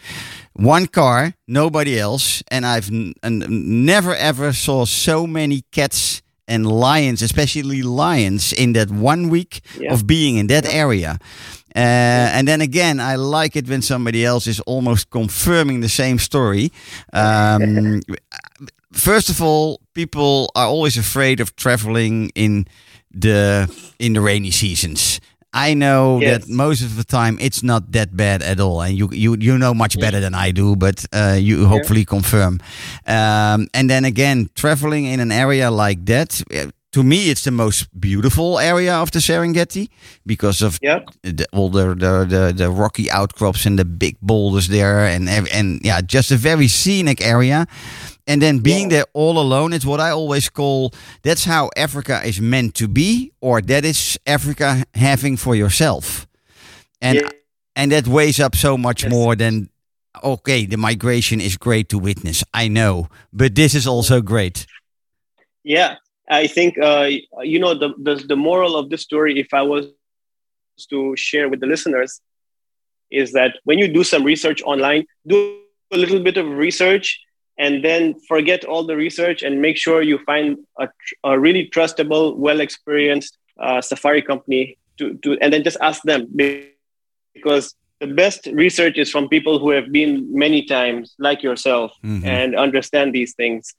[0.53, 3.45] One car, nobody else, and I've n- n-
[3.87, 9.93] never ever saw so many cats and lions, especially lions, in that one week Yeah.
[9.93, 11.19] of being in that area.
[11.77, 16.19] Uh, and then again, I like it when somebody else is almost confirming the same
[16.19, 16.71] story.
[17.13, 18.01] Um,
[18.93, 22.67] first of all, people are always afraid of traveling in
[23.13, 25.21] the in the rainy seasons.
[25.53, 26.45] I know Yes.
[26.45, 29.59] that most of the time it's not that bad at all, and you you you
[29.59, 32.61] know much better than I do, but uh, you hopefully confirm.
[33.07, 36.41] Um, and then again, traveling in an area like that.
[36.93, 39.89] To me, it's the most beautiful area of the Serengeti
[40.27, 41.01] because of Yeah.
[41.23, 45.81] the, all the, the, the, the rocky outcrops and the big boulders there and and
[45.85, 47.67] yeah just a very scenic area
[48.27, 50.91] and then being there all alone is what i always call
[51.23, 56.27] that's how africa is meant to be or that is africa having for yourself
[57.01, 57.29] and Yeah.
[57.77, 59.13] and that weighs up so much Yes.
[59.13, 59.69] more than
[60.23, 64.67] okay the migration is great to witness i know but this is also great
[65.65, 65.97] Yeah,
[66.31, 67.09] I think uh,
[67.43, 69.39] you know the, the the moral of this story.
[69.41, 69.87] If I was
[70.91, 72.21] to share with the listeners,
[73.11, 75.37] is that when you do some research online, do
[75.93, 77.21] a little bit of research
[77.59, 80.89] and then forget all the research and make sure you find a,
[81.25, 86.27] a really trustable, well experienced uh, safari company to, to and then just ask them
[87.35, 92.25] because the best research is from people who have been many times, like yourself, Mhm.
[92.25, 93.75] and understand these things.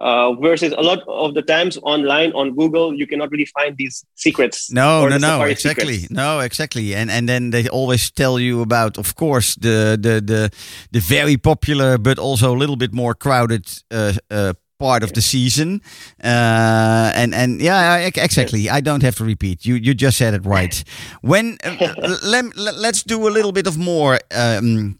[0.00, 4.04] Uh, versus a lot of the times online on Google, you cannot really find these
[4.16, 4.70] secrets.
[4.72, 5.98] No, no, no, exactly.
[5.98, 6.10] secrets.
[6.10, 6.96] No, exactly.
[6.96, 10.50] And and then they always tell you about, of course, the the the
[10.90, 15.22] the very popular but also a little bit more crowded uh, uh, part of the
[15.22, 15.80] season.
[16.22, 18.68] Uh, and and yeah, ex- exactly.
[18.68, 19.64] I don't have to repeat.
[19.64, 20.84] You you just said it right.
[21.20, 24.18] When uh, let, let's do a little bit of more.
[24.34, 24.98] Um,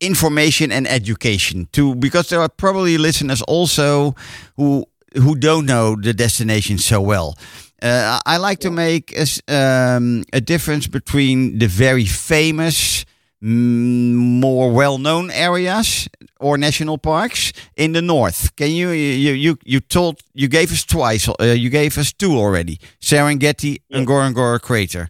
[0.00, 4.14] information and education too because there are probably listeners also
[4.56, 7.34] who who don't know the destination so well
[7.82, 13.04] uh, I like to make a, um, a difference between the very famous,
[13.42, 16.08] mm, more well-known areas
[16.40, 18.54] or national parks in the north.
[18.56, 21.28] Can you you you you told you gave us twice?
[21.28, 25.08] Uh, you gave us two already: Serengeti and Ngorongoro Crater.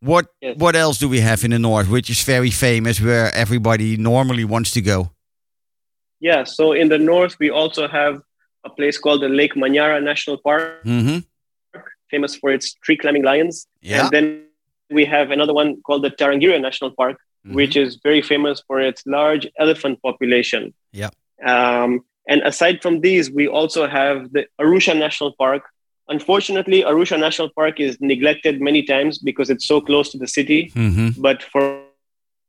[0.00, 0.56] What Yes.
[0.58, 4.44] what else do we have in the north, which is very famous, where everybody normally
[4.44, 5.10] wants to go?
[6.20, 8.22] Yeah, so in the north, we also have
[8.64, 11.18] a place called the Lake Manyara National Park, Mm-hmm.
[12.10, 13.66] famous for its tree climbing lions.
[13.82, 14.02] Yeah.
[14.04, 14.42] And then
[14.90, 17.54] we have another one called the Tarangire National Park, Mhm.
[17.54, 20.72] which is very famous for its large elephant population.
[20.92, 21.10] Yeah.
[21.44, 25.62] Um, and aside from these, we also have the Arusha National Park.
[26.08, 30.70] Unfortunately, Arusha National Park is neglected many times because it's so close to the city.
[30.74, 31.20] Mm-hmm.
[31.20, 31.82] But for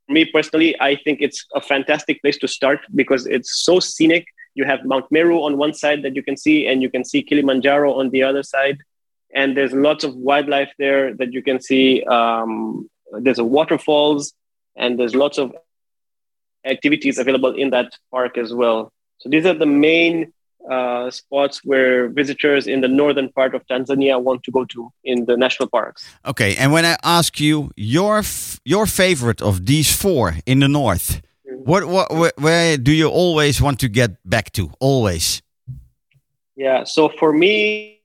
[0.07, 4.25] me personally, I think it's a fantastic place to start because it's so scenic.
[4.55, 7.21] You have Mount Meru on one side that you can see, and you can see
[7.21, 8.77] Kilimanjaro on the other side.
[9.33, 12.03] And there's lots of wildlife there that you can see.
[12.03, 14.33] Um, there's a waterfalls,
[14.75, 15.53] and there's lots of
[16.65, 18.91] activities available in that park as well.
[19.19, 20.33] So these are the main
[20.69, 25.25] uh, spots where visitors in the northern part of Tanzania want to go to in
[25.25, 26.07] the national parks.
[26.25, 30.67] Okay, and when I ask you your f- your favorite of these four in the
[30.67, 34.71] north, what what where, where do you always want to get back to?
[34.79, 35.41] Always.
[36.55, 36.83] Yeah.
[36.83, 38.01] So for me,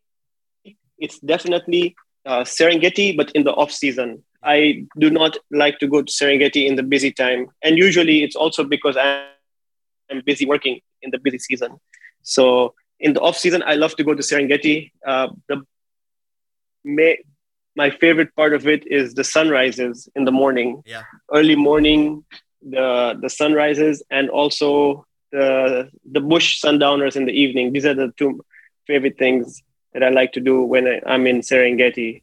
[0.98, 4.22] it's definitely uh, Serengeti, but in the off season.
[4.46, 8.36] I do not like to go to Serengeti in the busy time, and usually it's
[8.36, 11.80] also because I'm busy working in the busy season.
[12.24, 14.90] So in the off season, I love to go to Serengeti.
[15.06, 15.62] Uh, the
[16.82, 17.18] may,
[17.76, 20.82] my favorite part of it is the sunrises in the morning.
[20.86, 21.02] Yeah.
[21.32, 22.24] Early morning,
[22.62, 27.72] the the sunrises, and also the the bush sundowners in the evening.
[27.72, 28.44] These are the two
[28.86, 32.22] favorite things that I like to do when I, I'm in Serengeti.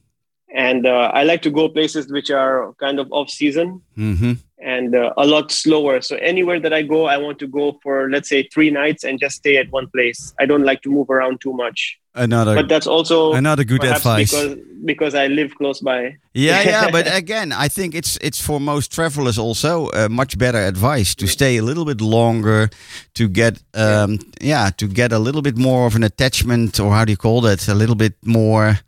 [0.53, 4.33] And uh, I like to go places which are kind of off season Mm-hmm.
[4.59, 6.01] and uh, a lot slower.
[6.01, 9.19] So anywhere that I go, I want to go for let's say three nights and
[9.19, 10.33] just stay at one place.
[10.39, 11.97] I don't like to move around too much.
[12.13, 14.31] Another But that's also another good advice.
[14.31, 16.17] because because I live close by.
[16.33, 20.57] Yeah, yeah, but again, I think it's it's for most travelers also uh, much better
[20.59, 22.69] advice to stay a little bit longer,
[23.13, 27.05] to get um, yeah, to get a little bit more of an attachment, or how
[27.05, 27.67] do you call that?
[27.69, 28.79] A little bit more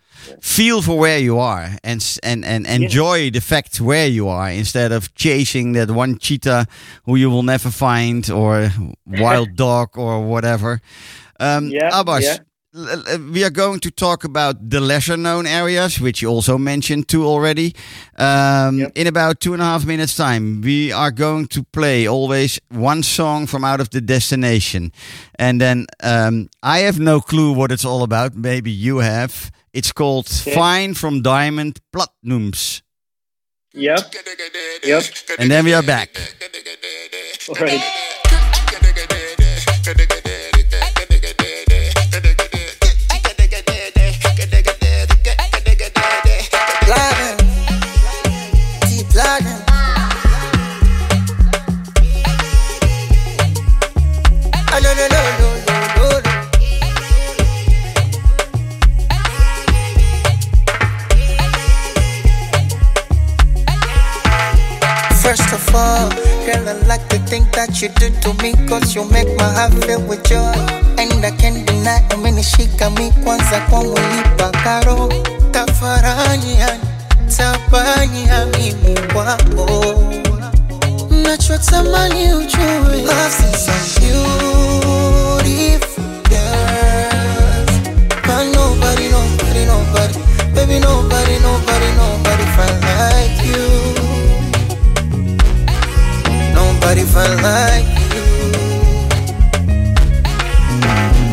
[0.42, 4.92] feel for where you are, and and and enjoy the fact where you are instead
[4.92, 6.66] of chasing that one cheetah
[7.06, 8.70] who you will never find, or
[9.06, 10.80] wild dog, or whatever.
[11.40, 12.38] Um, Yeah, Abbas, yeah.
[13.32, 17.26] we are going to talk about the lesser known areas, which you also mentioned too
[17.26, 17.74] already.
[18.18, 18.92] Um, Yep.
[18.96, 23.04] In about two and a half minutes' time, we are going to play always one
[23.04, 24.92] song from out of the destination.
[25.38, 28.36] And then um, I have no clue what it's all about.
[28.36, 29.52] Maybe you have.
[29.74, 30.54] It's called Okay.
[30.54, 32.82] Fine from Diamond Platnumz.
[33.74, 34.14] Yep.
[34.84, 35.04] Yep.
[35.40, 36.16] And then we are back.
[37.50, 37.82] All right.
[67.34, 70.54] thing that you do to me Cause you make my heart fill with joy.
[71.02, 75.14] And I can't deny umenishika mi kwanza kwangu nipa pakaro
[75.52, 76.84] Tafarani yani,
[77.38, 79.96] tabani ya mimi kwako
[81.24, 87.74] Nachotamani ujue Love is so beautiful girls
[88.28, 90.20] But nobody, nobody, nobody
[90.56, 93.73] Baby, nobody, nobody, nobody find like you
[97.04, 98.24] Nobody felt like you.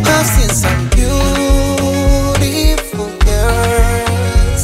[0.04, 4.62] I've seen some beautiful girls,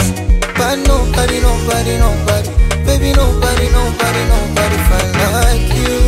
[0.58, 2.48] but nobody, nobody, nobody,
[2.84, 5.98] baby, nobody, nobody, nobody felt like you.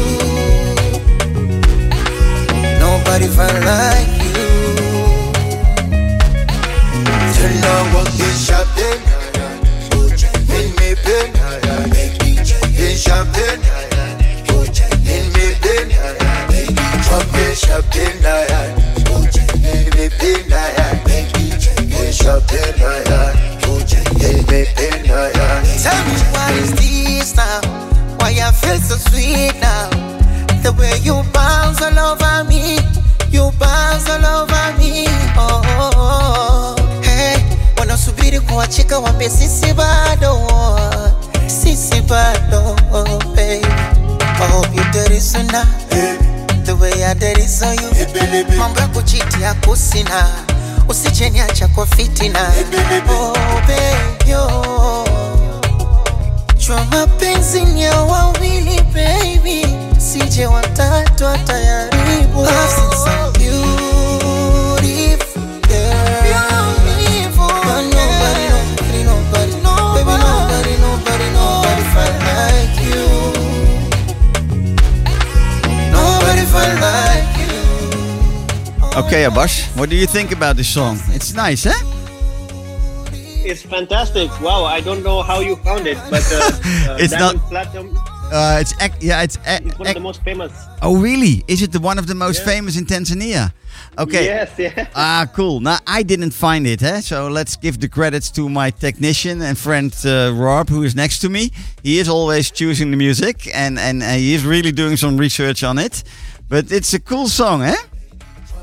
[2.81, 4.51] Nobody felt like you.
[7.35, 9.01] Till now, what is shopping?
[10.59, 11.29] In me pen,
[12.77, 13.78] in shopping.
[44.41, 46.48] I hope you dirty sooner The
[46.81, 50.29] way I did it so you Mambo ya kuchiti ya kusina
[50.89, 52.41] Usijeniacha kwa fitina.
[53.11, 55.05] Oh baby oh.
[56.67, 59.67] Jua mapenzi ni ya wawili baby.
[59.99, 64.08] Sije watatu atayaribu I've seen some beautiful
[79.09, 80.99] Okay, Abbas, what do you think about this song?
[81.09, 81.73] It's nice, eh?
[83.43, 84.29] It's fantastic.
[84.43, 86.37] Wow, I don't know how you found it, but uh,
[86.93, 87.97] uh, It's not- Platinum
[88.31, 89.39] Uh, it's ac- yeah, it's
[89.79, 90.53] one of the most famous.
[90.83, 91.43] oh really?
[91.49, 92.53] Is it the one of the most Yeah.
[92.53, 93.53] famous in Tanzania?
[93.97, 94.25] Okay.
[94.27, 94.87] Yes, yeah.
[94.95, 95.61] Ah, cool.
[95.61, 97.01] Now I didn't find it, eh?
[97.01, 101.21] So let's give the credits to my technician and friend uh, Rob, who is next
[101.21, 101.51] to me.
[101.83, 105.65] He is always choosing the music, and and uh, he is really doing some research
[105.65, 106.05] on it.
[106.51, 107.81] But it's a cool song, eh?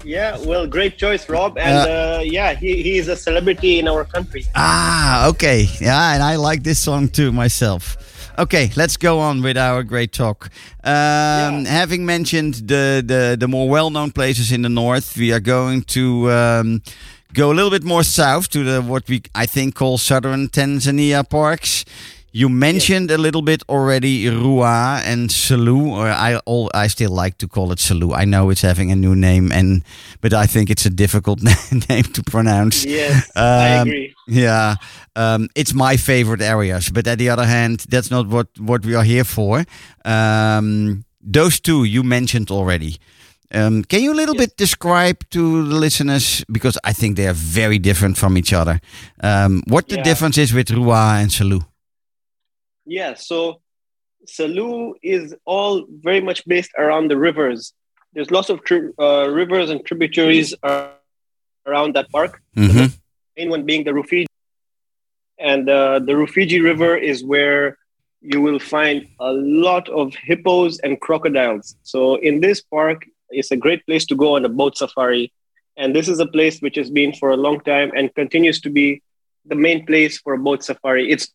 [0.06, 1.58] Yeah, well, great choice, Rob.
[1.58, 4.46] And uh, yeah, he, he is a celebrity in our country.
[4.54, 5.68] Ah, okay.
[5.82, 7.98] Yeah, and I like this song too myself.
[8.38, 10.50] Okay, let's go on with our great talk.
[10.84, 15.40] Um, Having mentioned the, the, the more well known places in the north, we are
[15.40, 16.82] going to um,
[17.34, 21.28] go a little bit more south to the what we I think call southern Tanzania
[21.28, 21.86] parks.
[22.38, 27.38] You mentioned a little bit already Ruaha and Selous, or I all I still like
[27.38, 28.14] to call it Selous.
[28.14, 29.84] I know it's having a new name, and
[30.20, 31.40] but I think it's a difficult
[31.90, 32.84] name to pronounce.
[32.86, 34.14] Yes, I Um, agree.
[34.28, 34.76] Yeah,
[35.16, 36.90] um, it's my favorite areas.
[36.92, 39.64] But at the other hand, that's not what what we are here for.
[40.04, 42.98] Um, those two you mentioned already.
[43.54, 47.38] Um, can you a little bit describe to the listeners because I think they are
[47.56, 48.80] very different from each other.
[49.24, 50.04] Um, what the Yeah.
[50.04, 51.64] difference is with Ruaha and Selous?
[52.86, 53.62] Yeah, so
[54.28, 57.74] Selous is all very much based around the rivers.
[58.14, 60.54] There's lots of tri- uh, rivers and tributaries
[61.68, 62.42] around that park.
[62.56, 62.94] Mhm.
[63.38, 64.28] main one being the Rufiji.
[65.38, 67.78] And uh, the Rufiji River is where
[68.22, 71.76] you will find a lot of hippos and crocodiles.
[71.84, 75.34] So in this park, it's a great place to go on a boat safari.
[75.76, 78.70] And this is a place which has been for a long time and continues to
[78.70, 79.02] be
[79.46, 81.12] the main place for a boat safari.
[81.12, 81.28] It's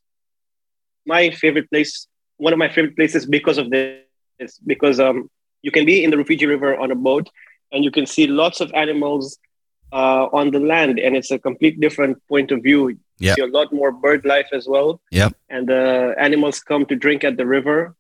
[1.07, 5.31] my favorite place, one of my favorite places because of this, because um,
[5.63, 7.29] you can be in the Rufiji River on a boat
[7.73, 9.39] and you can see lots of animals
[9.93, 12.97] uh, on the land, and it's a complete different point of view.
[13.19, 13.31] Yeah.
[13.31, 15.35] You see a lot more bird life as well, Yep.
[15.49, 17.95] and the animals come to drink at the river,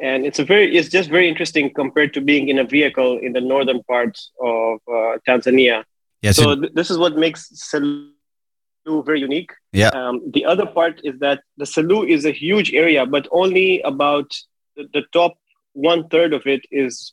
[0.00, 3.32] and it's a very, it's just very interesting compared to being in a vehicle in
[3.32, 5.84] the northern parts of uh, Tanzania.
[6.22, 6.36] Yes.
[6.36, 8.10] so th- this is what makes Selous
[8.86, 9.50] very unique.
[9.72, 9.88] yeah.
[9.88, 14.28] Um, the other part is that the Selous is a huge area, but only about
[14.76, 15.34] the, the top
[15.72, 17.12] one third of it is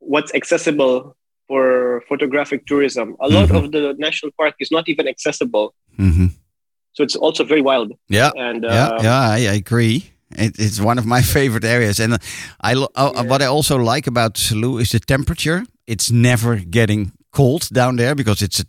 [0.00, 1.16] what's accessible
[1.48, 3.16] for photographic tourism.
[3.20, 3.56] A lot Mhm.
[3.64, 6.26] of the national park is not even accessible, hmm
[6.96, 7.92] so it's also very wild.
[8.08, 8.30] Yeah.
[8.36, 9.96] And uh, yeah, yeah, I, I agree.
[10.30, 12.18] It, it's one of my favorite areas, and uh,
[12.60, 13.22] I uh, Yeah.
[13.30, 15.64] what I also like about Selous is the temperature.
[15.86, 18.64] It's never getting cold down there because it's a,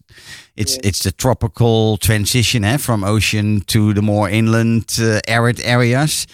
[0.55, 0.87] it's Yeah.
[0.89, 6.27] it's the tropical transition eh, from ocean to the more inland uh, arid areas.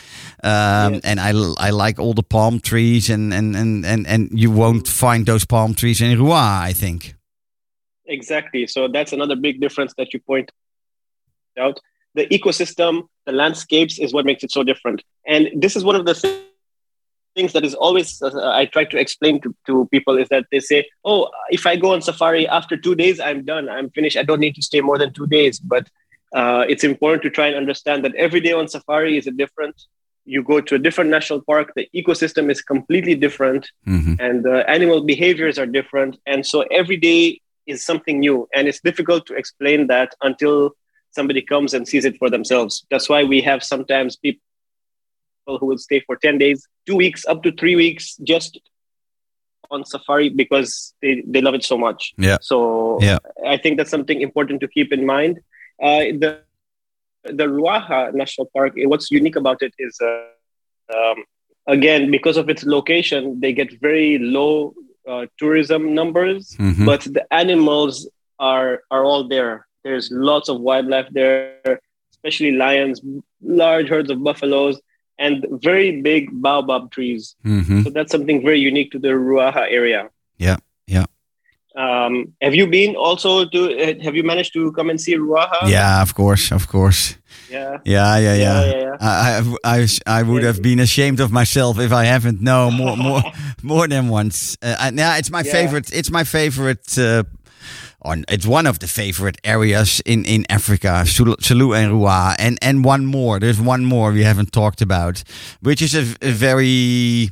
[0.43, 1.01] Um, Yes.
[1.03, 1.29] And I,
[1.67, 5.45] I like all the palm trees, and, and, and, and, and you won't find those
[5.45, 7.13] palm trees in Ruaha, I think.
[8.05, 8.67] Exactly.
[8.67, 10.51] So that's another big difference that you point
[11.57, 11.79] out.
[12.15, 15.01] The ecosystem, the landscapes is what makes it so different.
[15.27, 16.41] And this is one of the thi-
[17.35, 20.59] things that is always, uh, I try to explain to, to people is that they
[20.59, 23.69] say, oh, if I go on safari after two days, I'm done.
[23.69, 24.17] I'm finished.
[24.17, 25.59] I don't need to stay more than two days.
[25.59, 25.87] But
[26.35, 29.75] uh, it's important to try and understand that every day on safari is a different.
[30.25, 34.69] You go to a different national park, the ecosystem is completely different hmm and the
[34.69, 39.33] animal behaviors are different and so every day is something new and it's difficult to
[39.33, 40.71] explain that until
[41.11, 44.41] somebody comes and sees it for themselves that's why we have sometimes people
[45.47, 48.59] who will stay for 10 days two weeks up to three weeks just
[49.69, 52.37] on safari because they, they love it so much Yeah.
[52.41, 53.17] so Yeah.
[53.45, 55.39] i think that's something important to keep in mind
[55.81, 56.29] uh, the
[57.39, 61.23] the ruaha national park what's unique about it is uh, um,
[61.67, 64.73] again because of its location they get very low
[65.11, 66.85] uh, tourism numbers Mhm.
[66.85, 71.79] but the animals are are all there there's lots of wildlife there
[72.13, 73.01] especially lions
[73.41, 74.75] large herds of buffaloes
[75.25, 75.35] and
[75.69, 77.83] very big baobab trees Mhm.
[77.83, 80.01] so that's something very unique to the ruaha area
[80.47, 80.57] Yeah,
[80.95, 81.05] yeah.
[81.83, 83.59] um, have you been also to
[84.05, 87.01] have you managed to come and see ruaha Yeah, of course, of course.
[87.49, 88.59] yeah Yeah, yeah, yeah.
[88.65, 88.95] yeah, yeah.
[88.99, 89.21] I,
[89.63, 92.39] I, I, I would have been ashamed of myself if I haven't.
[92.41, 93.23] No, more, more,
[93.63, 94.57] more than once.
[94.61, 95.51] Uh, and yeah, it's my Yeah.
[95.57, 95.87] favorite.
[95.99, 96.87] It's my favorite.
[96.97, 97.23] Uh,
[98.01, 102.85] on it's one of the favorite areas in in Africa, Selous and Ruaha, and and
[102.85, 103.39] one more.
[103.39, 105.23] There's one more we haven't talked about,
[105.61, 107.31] which is a, a very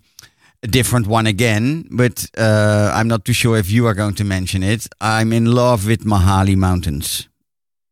[0.61, 4.63] different one again, but uh, I'm not too sure if you are going to mention
[4.63, 4.87] it.
[4.99, 7.27] I'm in love with Mahale Mountains.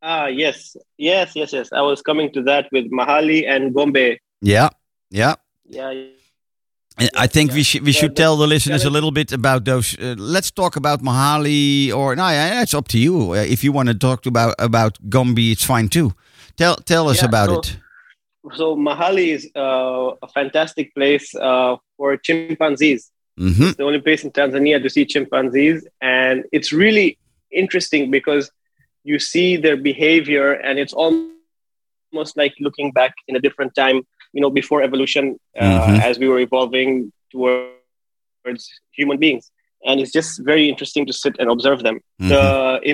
[0.02, 1.70] Ah, yes, yes, yes, yes.
[1.74, 4.18] I was coming to that with Mahale and Gombe.
[4.42, 4.70] Yeah,
[5.10, 5.36] yeah.
[5.66, 5.92] Yeah,
[7.16, 9.66] I think we should we Yeah, should the tell the listeners a little bit about
[9.66, 9.96] those.
[10.00, 13.32] Uh, let's talk about Mahale, or no, yeah, it's up to you.
[13.34, 16.14] Uh, if you want to talk about about Gombe, it's fine too.
[16.56, 17.78] Tell tell us Yeah, about so- it.
[18.56, 23.12] so Mahale is uh, a fantastic place uh, for chimpanzees.
[23.38, 27.18] hmm It's the only place in Tanzania to see chimpanzees, and it's really
[27.52, 28.50] interesting because
[29.04, 34.02] you see their behavior, and it's almost like looking back in a different time.
[34.38, 35.26] You know, before evolution,
[35.60, 36.00] uh, Mhm.
[36.10, 36.90] as we were evolving
[37.34, 38.64] towards
[39.00, 39.46] human beings,
[39.88, 41.98] and it's just very interesting to sit and observe them.
[42.22, 42.30] Mhm.
[42.36, 42.46] The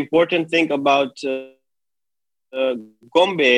[0.02, 1.32] important thing about uh,
[2.60, 2.76] uh,
[3.16, 3.56] Gombe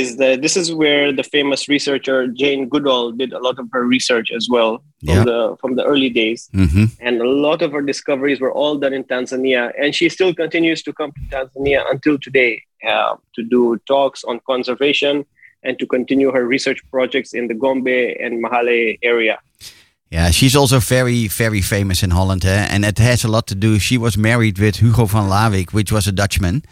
[0.00, 3.84] is that this is where the famous researcher Jane Goodall did a lot of her
[3.96, 4.72] research as well
[5.06, 5.24] from Yeah.
[5.30, 8.94] the from the early days, hmm and a lot of her discoveries were all done
[8.98, 12.52] in Tanzania, and she still continues to come to Tanzania until today
[12.90, 13.60] uh, to do
[13.92, 15.14] talks on conservation
[15.64, 19.38] and to continue her research projects in the Gombe and Mahale area.
[20.14, 22.68] Yeah, she's also very, very famous in Holland, eh?
[22.70, 23.80] and it has a lot to do.
[23.80, 26.62] She was married with Hugo van Lawick, which was a Dutchman.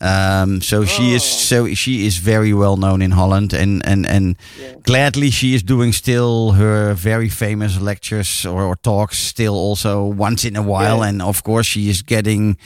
[0.00, 1.36] Um, so she is Oh.
[1.66, 4.72] so she is very well known in Holland, and and and Yeah.
[4.82, 10.48] gladly she is doing still her very famous lectures or, or talks still also once
[10.48, 11.08] in a while, Yeah.
[11.08, 12.56] and of course she is getting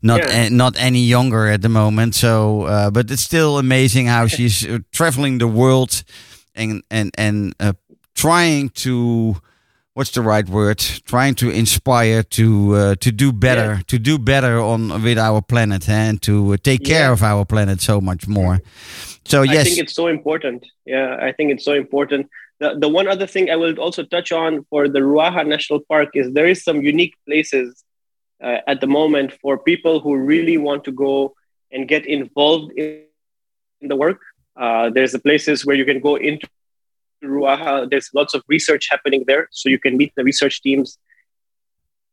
[0.00, 0.46] not Yeah.
[0.46, 2.14] a- not any younger at the moment.
[2.14, 6.02] So, uh, but it's still amazing how she's uh, traveling the world
[6.54, 7.72] and and and uh,
[8.14, 9.34] trying to
[9.94, 13.82] what's the right word trying to inspire to uh, to do better Yeah.
[13.86, 17.12] to do better on with our planet and to uh, take care Yeah.
[17.12, 18.60] of our planet so much more
[19.26, 20.66] so yes, I think it's so important.
[20.84, 22.28] Yeah, I think it's so important.
[22.60, 26.10] The, the one other thing I will also touch on for the Ruaha National Park
[26.14, 27.82] is there is some unique places
[28.42, 31.34] uh, at the moment for people who really want to go
[31.72, 33.04] and get involved in,
[33.80, 34.20] in the work.
[34.56, 36.46] Uh, there's the places where you can go into
[37.26, 37.88] Ruaha.
[37.88, 40.98] There's lots of research happening there, so you can meet the research teams.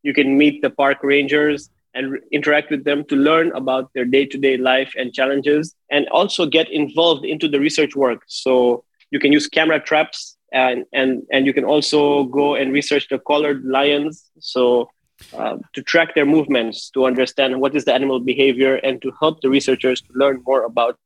[0.04, 4.06] You can meet the park rangers and re- interact with them to learn about their
[4.06, 9.32] day-to-day life and challenges and also get involved into the research work so you can
[9.32, 14.32] use camera traps and and and you can also go and research the collared lions
[14.40, 14.90] so
[15.38, 19.42] uh, to track their movements to understand what is the animal behavior and to help
[19.42, 20.98] the researchers to learn more about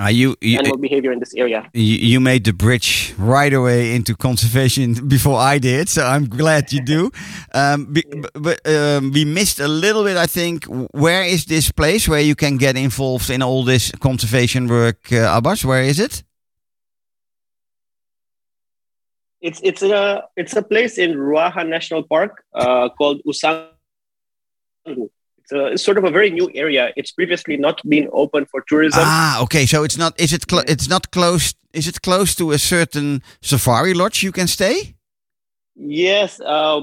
[0.00, 3.94] uh, you you, animal behavior in this area you you made the bridge right away
[3.94, 7.10] into conservation before I did, so I'm glad you do.
[7.54, 10.66] Um, be, b- but um, we missed a little bit, I think.
[10.92, 15.34] Where is this place where you can get involved in all this conservation work, uh,
[15.36, 15.64] Abbas?
[15.64, 16.22] Where is it?
[19.40, 23.68] it's it's a it's a place in Ruaha National Park uh, called Usangu.
[25.48, 26.92] It's, a, it's sort of a very new area.
[26.96, 29.00] It's previously not been open for tourism.
[29.02, 29.64] Ah, okay.
[29.66, 30.18] So it's not.
[30.20, 30.46] Is it?
[30.46, 31.54] Clo- it's not close.
[31.72, 34.94] Is it close to a certain safari lodge you can stay?
[35.76, 36.80] Yes, uh,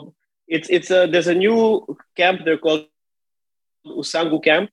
[0.48, 1.86] it's it's a there's a new
[2.16, 2.86] camp there called
[3.86, 4.70] Usangu Camp,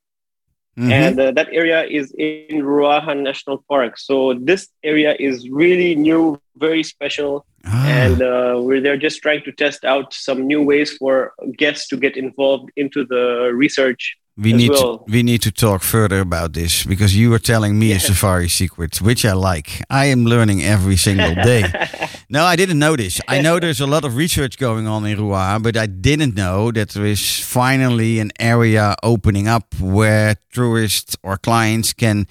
[0.77, 0.91] Mhm.
[0.91, 3.97] and uh, that area is in Ruaha National Park.
[3.99, 7.87] So this area is really new, very special, Ah.
[7.87, 11.97] and uh, we're there just trying to test out some new ways for guests to
[11.97, 14.17] get involved into the research.
[14.35, 14.97] we as need well.
[14.97, 18.49] to, we need to talk further about this because you were telling me a safari
[18.49, 19.81] secret, which I like.
[19.89, 21.63] I am learning every single day.
[22.29, 23.21] No, I didn't know this.
[23.27, 26.71] I know there's a lot of research going on in Ruaha, but I didn't know
[26.71, 32.25] that there is finally an area opening up where tourists or clients can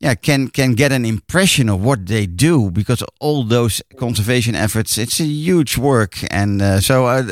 [0.00, 4.96] yeah, can can get an impression of what they do because all those conservation efforts,
[4.96, 7.22] it's a huge work, and uh, so uh,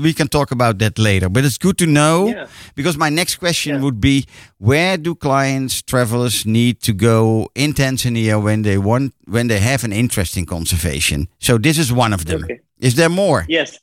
[0.00, 1.28] we can talk about that later.
[1.28, 2.46] But it's good to know Yeah.
[2.76, 3.82] because my next question Yeah.
[3.82, 4.24] would be:
[4.58, 9.82] Where do clients, travelers need to go in Tanzania when they want when they have
[9.84, 11.26] an interest in conservation?
[11.40, 12.44] So this is one of them.
[12.44, 12.60] Okay.
[12.78, 13.44] Is there more?
[13.48, 13.78] Yes.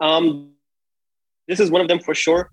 [0.00, 0.52] Um,
[1.46, 2.50] this is one of them for sure.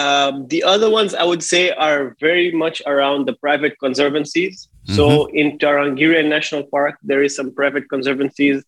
[0.00, 4.54] Um, the other ones I would say are very much around the private conservancies.
[4.96, 8.58] So in Tarangire National Park, there is some private conservancies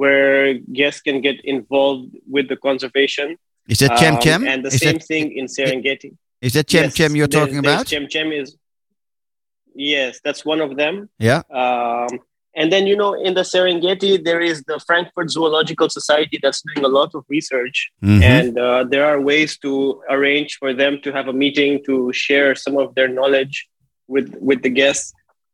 [0.00, 3.28] where guests can get involved with the conservation.
[3.72, 4.40] Is that Chem Um, Chem?
[4.52, 6.10] And the Is same that, thing in Serengeti.
[6.46, 7.82] is that Chem Yes, Chem you're talking about?
[7.92, 8.56] Chem Chem is.
[9.74, 10.94] Yes, that's one of them.
[11.28, 11.42] Yeah.
[11.62, 12.10] Um,
[12.56, 16.84] and then, you know, in the Serengeti, there is the Frankfurt Zoological Society that's doing
[16.84, 17.90] a lot of research.
[18.02, 18.22] Mhm.
[18.22, 22.54] And uh, there are ways to arrange for them to have a meeting to share
[22.54, 23.68] some of their knowledge
[24.08, 25.12] with, with the guests.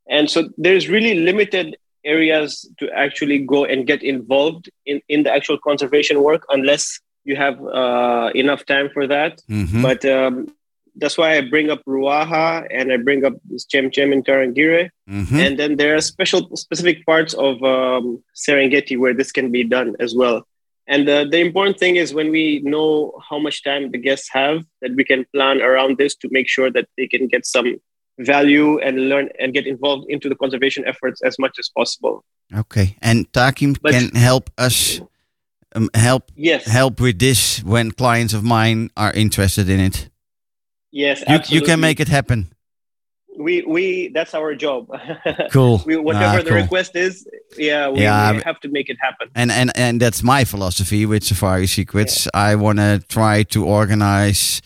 [0.09, 5.33] And so there's really limited areas to actually go and get involved in, in the
[5.33, 9.43] actual conservation work unless you have uh, enough time for that.
[9.51, 9.83] Mhm.
[9.83, 10.55] But um,
[10.99, 14.91] that's why I bring up Ruaha and I bring up this Chem Chem in Tarangire.
[15.09, 15.39] Mhm.
[15.47, 19.95] And then there are special specific parts of um, Serengeti where this can be done
[20.01, 20.47] as well.
[20.89, 24.65] And uh, the important thing is when we know how much time the guests have,
[24.83, 27.77] that we can plan around this to make sure that they can get some
[28.19, 32.25] value and learn and get involved into the conservation efforts as much as possible.
[32.57, 35.01] Okay, and Takim But- can help us
[35.75, 36.65] um, help Yes.
[36.67, 40.09] help with this when clients of mine are interested in it.
[40.97, 41.23] Yes.
[41.29, 42.49] You, you can make it happen.
[43.39, 44.89] We we that's our job.
[45.53, 45.83] Cool.
[45.87, 46.63] we, whatever Ah, the cool.
[46.63, 47.15] request is,
[47.59, 49.29] yeah, we, Yeah, we have to make it happen.
[49.35, 52.27] And and and that's my philosophy with Safari Secrets.
[52.33, 54.63] I want to try to organize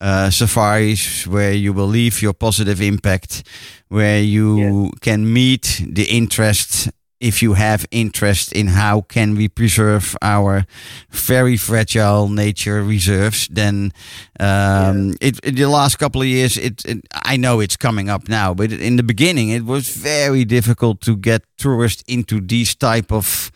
[0.00, 3.42] uh, safaris where you will leave your positive impact,
[3.88, 6.88] where you can meet the interest.
[7.20, 10.66] If you have interest in how can we preserve our
[11.10, 13.92] very fragile nature reserves, then
[14.40, 18.28] um, it, in the last couple of years, it, it I know it's coming up
[18.28, 23.10] now, but in the beginning, it was very difficult to get tourists into these type
[23.12, 23.50] of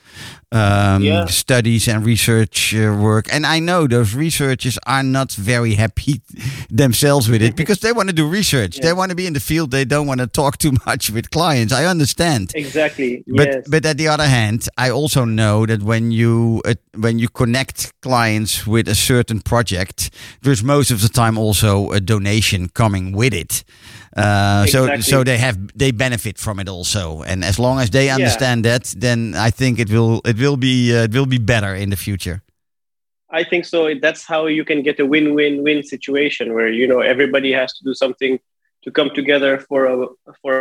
[0.52, 1.26] um, Yeah.
[1.26, 3.26] studies and research uh, work.
[3.32, 6.20] And I know those researchers are not very happy
[6.70, 8.78] themselves with it because they want to do research.
[8.88, 9.70] They want to be in the field.
[9.70, 11.72] They don't want to talk too much with clients.
[11.72, 12.52] I understand.
[12.54, 13.22] Exactly.
[13.26, 13.68] But yes.
[13.68, 17.92] but at the other hand, I also know that when you uh, when you connect
[18.00, 20.10] clients with a certain project,
[20.42, 23.64] there's most of the time also a donation coming with it.
[24.18, 25.02] Uh, So Exactly.
[25.02, 28.84] so they have they benefit from it also, and as long as they understand that,
[28.98, 31.96] then I think it will it will be uh, it will be better in the
[31.96, 32.42] future.
[33.30, 33.78] I think so.
[34.00, 37.94] That's how you can get a win-win-win situation where you know everybody has to do
[37.94, 38.40] something
[38.84, 39.96] to come together for a
[40.42, 40.54] for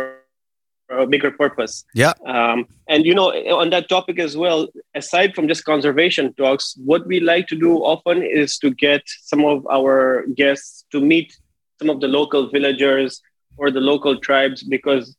[0.90, 1.84] a bigger purpose.
[1.94, 2.12] Yeah.
[2.26, 3.28] Um, and you know,
[3.62, 7.72] on that topic as well, aside from just conservation talks, what we like to do
[7.84, 11.36] often is to get some of our guests to meet
[11.78, 13.20] some of the local villagers
[13.58, 15.16] or the local tribes because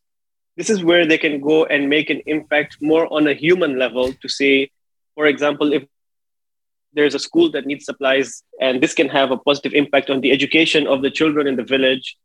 [0.57, 4.11] this is where they can go and make an impact more on a human level
[4.13, 4.69] to say,
[5.15, 5.83] for example, if
[6.93, 10.31] there's a school that needs supplies and this can have a positive impact on the
[10.31, 12.17] education of the children in the village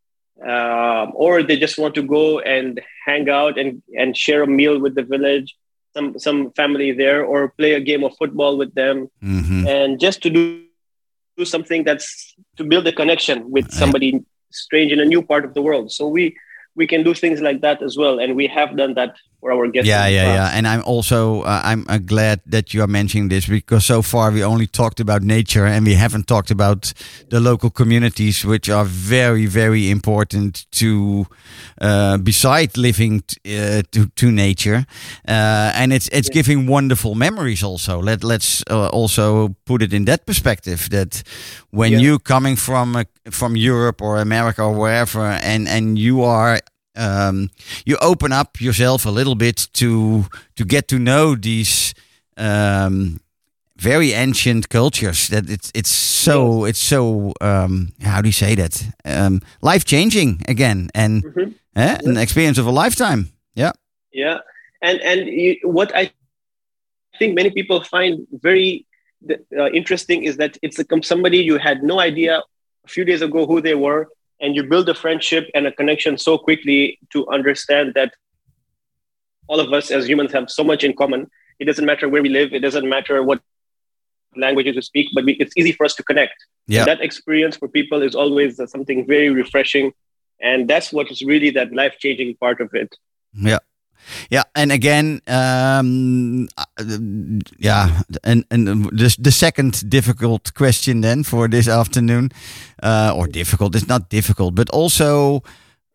[0.43, 4.81] um, or they just want to go and hang out and, and share a meal
[4.81, 5.55] with the village
[5.95, 10.23] some some family there or play a game of football with them hmm and just
[10.23, 10.65] to do,
[11.39, 14.25] do something that's to build a connection with somebody
[14.55, 15.93] strange in a new part of the world.
[15.93, 16.37] So we
[16.77, 18.19] we can do things like that as well.
[18.19, 20.57] And we have done that for our guests Yeah, yeah, yeah.
[20.57, 24.31] And I'm also uh, I'm uh, glad that you are mentioning this because so far
[24.31, 26.95] we only talked about nature and we haven't talked about
[27.29, 31.27] the local communities, which are very, very important to
[31.81, 34.87] uh, beside living t- uh, to to nature,
[35.29, 37.63] uh, and it's it's giving wonderful memories.
[37.63, 41.23] Also, let let's uh, also put it in that perspective that
[41.75, 42.03] when Yeah.
[42.03, 46.59] you coming from uh, from Europe or America or wherever, and and you are
[46.97, 47.49] um,
[47.85, 50.25] you open up yourself a little bit to
[50.57, 51.95] to get to know these
[52.37, 53.21] um,
[53.77, 55.27] very ancient cultures.
[55.29, 60.41] That it's it's so it's so um, how do you say that um, life changing
[60.49, 61.55] again and Mhm.
[61.77, 63.25] eh, an experience of a lifetime.
[63.57, 63.73] Yeah,
[64.13, 64.39] yeah
[64.83, 66.11] and and you, what i
[67.19, 68.85] think many people find very
[69.31, 72.43] uh, interesting is that it's a, somebody you had no idea
[72.85, 74.09] a few days ago who they were
[74.41, 78.15] and you build a friendship and a connection so quickly to understand that
[79.47, 81.31] all of us as humans have so much in common.
[81.59, 83.41] It doesn't matter where we live it doesn't matter what
[84.37, 86.35] languages we speak but we, it's easy for us to connect.
[86.67, 89.93] Yeah, that experience for people is always uh, something very refreshing
[90.41, 92.95] and that's what is really that life-changing part of it.
[93.33, 93.59] Yeah.
[94.31, 96.49] Yeah, and again, um,
[96.79, 102.31] and and the the second difficult question then for this afternoon,
[102.83, 105.43] uh, or difficult, it's not difficult, but also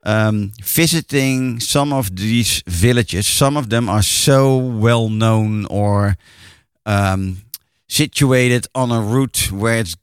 [0.03, 3.27] um, visiting some of these villages.
[3.27, 6.17] Some of them are so well known or
[6.85, 7.37] um,
[7.87, 9.95] situated on a route where it's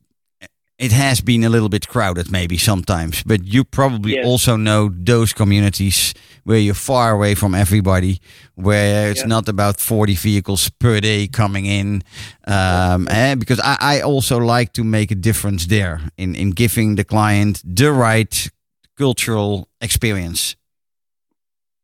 [0.79, 4.27] it has been a little bit crowded maybe sometimes but you probably Yes.
[4.27, 6.15] also know those communities
[6.45, 8.21] where you're far away from everybody
[8.55, 9.29] where it's Yeah.
[9.29, 12.03] not about 40 vehicles per day coming in
[12.47, 16.97] um, eh, because I, I also like to make a difference there in, in giving
[16.97, 18.51] the client the right
[18.99, 20.57] cultural experience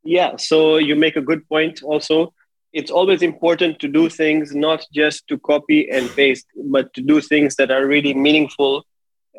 [0.04, 2.32] Yeah, so you make a good point also.
[2.72, 7.20] It's always important to do things not just to copy and paste, but to do
[7.20, 8.84] things that are really meaningful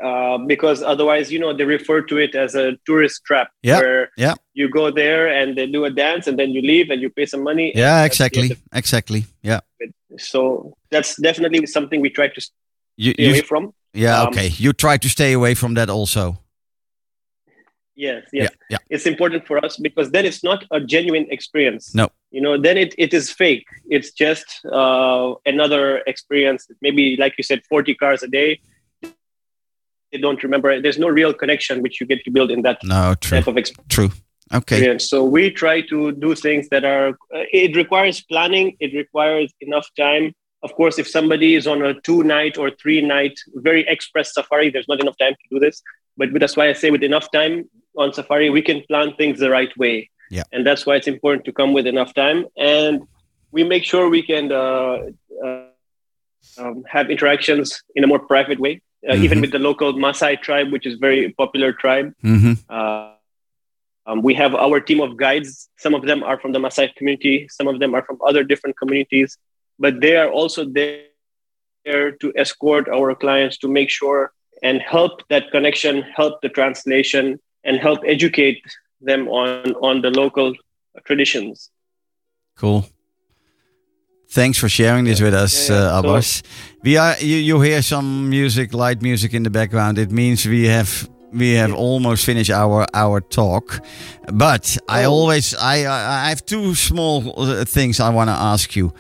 [0.02, 4.10] uh, because otherwise, you know, they refer to it as a tourist trap, Yeah, where
[4.18, 4.34] yeah.
[4.54, 7.26] you go there and they do a dance, and then you leave and you pay
[7.28, 7.72] some money.
[7.76, 9.26] Yeah, exactly, exactly.
[9.44, 9.60] Yeah.
[10.18, 12.54] So that's definitely something we try to stay
[12.98, 13.74] you, away from.
[13.94, 14.48] yeah, Um, okay.
[14.48, 16.40] You try to stay away from that also.
[17.96, 18.50] Yes, yes.
[18.52, 18.78] Yeah, yeah.
[18.90, 21.94] It's important for us because then it's not a genuine experience.
[21.94, 22.10] No.
[22.32, 23.66] You know, then it, it is fake.
[23.90, 26.68] It's just uh, another experience.
[26.82, 28.62] Maybe, like you said, 40 cars a day.
[30.12, 30.80] They don't remember.
[30.82, 33.58] There's no real connection which you get to build in that No, true, type of
[33.58, 33.94] experience.
[33.94, 34.12] true.
[34.54, 34.98] Okay.
[35.00, 37.10] So we try to do things that are.
[37.10, 38.76] Uh, it requires planning.
[38.80, 40.34] It requires enough time.
[40.62, 44.70] Of course, if somebody is on a two night or three night very express safari,
[44.70, 45.82] there's not enough time to do this.
[46.18, 49.50] But that's why I say with enough time on safari, we can plan things the
[49.50, 50.10] right way.
[50.30, 50.44] Yeah.
[50.52, 52.46] And that's why it's important to come with enough time.
[52.58, 53.04] And
[53.52, 54.98] we make sure we can uh,
[55.46, 55.66] uh,
[56.58, 59.42] um, have interactions in a more private way, uh, even Mhm.
[59.42, 62.14] with the local Maasai tribe, which is very popular tribe.
[62.22, 63.12] hmm Uh,
[64.06, 65.70] um, we have our team of guides.
[65.78, 68.76] Some of them are from the Maasai community, some of them are from other different
[68.78, 69.38] communities,
[69.80, 75.50] but they are also there to escort our clients to make sure and help that
[75.52, 78.62] connection, help the translation, and help educate
[79.02, 80.54] them on, on the local
[81.06, 81.70] traditions.
[82.56, 82.86] Cool.
[84.30, 85.82] Thanks for sharing this with us, Yeah, yeah.
[85.82, 86.44] uh, So- Abbas.
[86.84, 89.98] We are you, you hear some music, light music in the background.
[89.98, 93.80] It means we have we have almost finished our our talk.
[94.34, 95.12] But I Oh.
[95.12, 98.92] always I I I have two small uh, things I want to ask you.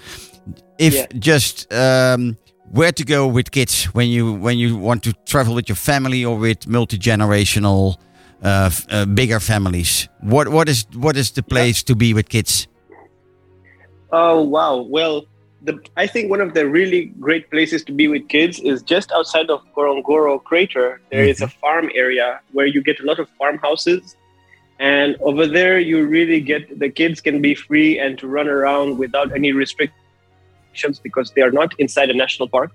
[0.77, 1.05] If Yeah.
[1.19, 2.37] just um,
[2.73, 6.25] where to go with kids when you when you want to travel with your family
[6.25, 7.97] or with multi generational
[8.41, 10.09] uh, uh, bigger families.
[10.21, 12.67] What what is what is the place to be with kids?
[14.11, 14.81] Oh wow!
[14.81, 15.25] Well,
[15.61, 19.11] the I think one of the really great places to be with kids is just
[19.11, 20.99] outside of Ngorongoro Crater.
[21.11, 24.15] There is a farm area where you get a lot of farmhouses,
[24.79, 28.97] and over there you really get the kids can be free and to run around
[28.97, 29.51] without any
[31.03, 32.71] because they are not inside a national park.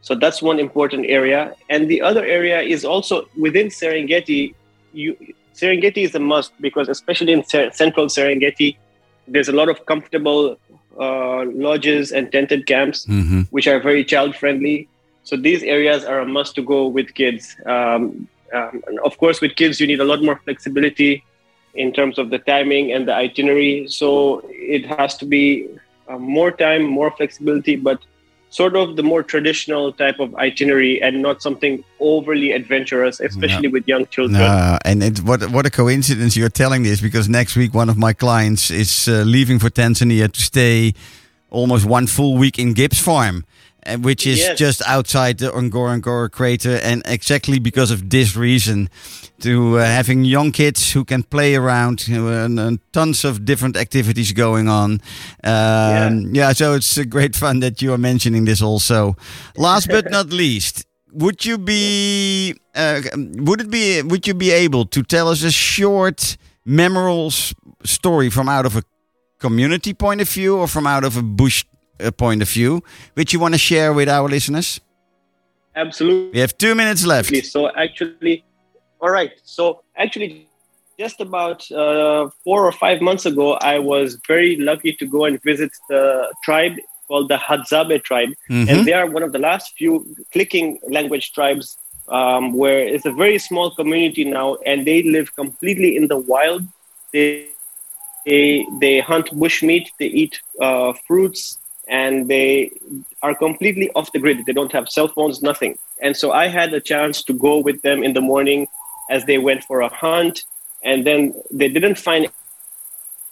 [0.00, 4.54] So that's one important area, and the other area is also within Serengeti.
[4.92, 5.16] You
[5.54, 8.76] Serengeti is a must because especially in Ser- central Serengeti,
[9.28, 10.58] there's a lot of comfortable
[10.98, 13.42] uh, lodges and tented camps, Mm-hmm.
[13.50, 14.88] which are very child friendly.
[15.22, 17.54] So these areas are a must to go with kids.
[17.64, 21.22] Um, um, of course, with kids, you need a lot more flexibility
[21.74, 23.86] in terms of the timing and the itinerary.
[23.88, 25.68] So it has to be
[26.12, 28.00] uh, more time, more flexibility, but
[28.50, 33.88] sort of the more traditional type of itinerary and not something overly adventurous, especially with
[33.88, 34.38] young children.
[34.38, 37.96] No, and it, what what a coincidence you're telling this because next week one of
[37.96, 40.92] my clients is uh, leaving for Tanzania to stay
[41.50, 43.44] almost one full week in Gibbs Farm,
[43.86, 44.58] uh, which is Yes.
[44.58, 48.88] just outside the Ngorongoro crater, and exactly because of this reason,
[49.40, 53.44] to uh, having young kids who can play around you know, and, and tons of
[53.44, 55.00] different activities going on.
[55.42, 56.52] Um, yeah.
[56.52, 59.16] so it's uh, great fun that you are mentioning this also.
[59.56, 64.84] Last but not least, would you be uh, would it be would you be able
[64.86, 67.30] to tell us a short memorable
[67.84, 68.82] story from out of a
[69.38, 71.64] community point of view or from out of a bush
[72.00, 72.82] uh, point of view
[73.14, 74.80] which you want to share with our listeners
[75.74, 76.30] Absolutely.
[76.32, 78.44] we have two minutes left So actually,
[79.00, 79.32] all right.
[79.42, 80.48] So actually,
[80.98, 85.42] just about uh, four or five months ago, I was very lucky to go and
[85.42, 86.74] visit the tribe
[87.08, 88.68] called the Hadzabe tribe, Mhm.
[88.68, 91.76] and they are one of the last few clicking language tribes.
[92.08, 96.62] Um, where it's a very small community now, and they live completely in the wild.
[97.12, 97.46] They
[98.26, 101.58] they they hunt bushmeat, they eat uh, fruits,
[101.92, 102.72] and they
[103.22, 104.38] are completely off the grid.
[104.46, 105.76] They don't have cell phones, nothing.
[106.00, 108.66] And so I had a chance to go with them in the morning
[109.10, 110.42] as they went for a hunt,
[110.82, 112.28] and then they didn't find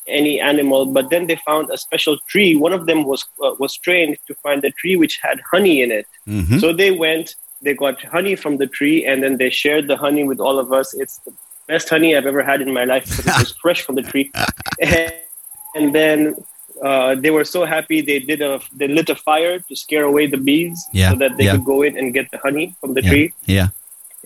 [0.07, 2.55] any animal, but then they found a special tree.
[2.55, 5.91] One of them was uh, was trained to find a tree which had honey in
[5.99, 6.07] it.
[6.29, 6.61] Mhm.
[6.61, 10.25] So they went, they got honey from the tree, and then they shared the honey
[10.31, 10.93] with all of us.
[11.03, 11.33] It's the
[11.67, 14.31] best honey I've ever had in my life because it was fresh from the tree.
[14.81, 15.13] And,
[15.77, 16.35] and then
[16.83, 20.27] uh, they were so happy they did a they lit a fire to scare away
[20.27, 21.53] the bees Yeah, so that they yeah.
[21.53, 23.33] could go in and get the honey from the yeah tree.
[23.47, 23.69] yeah.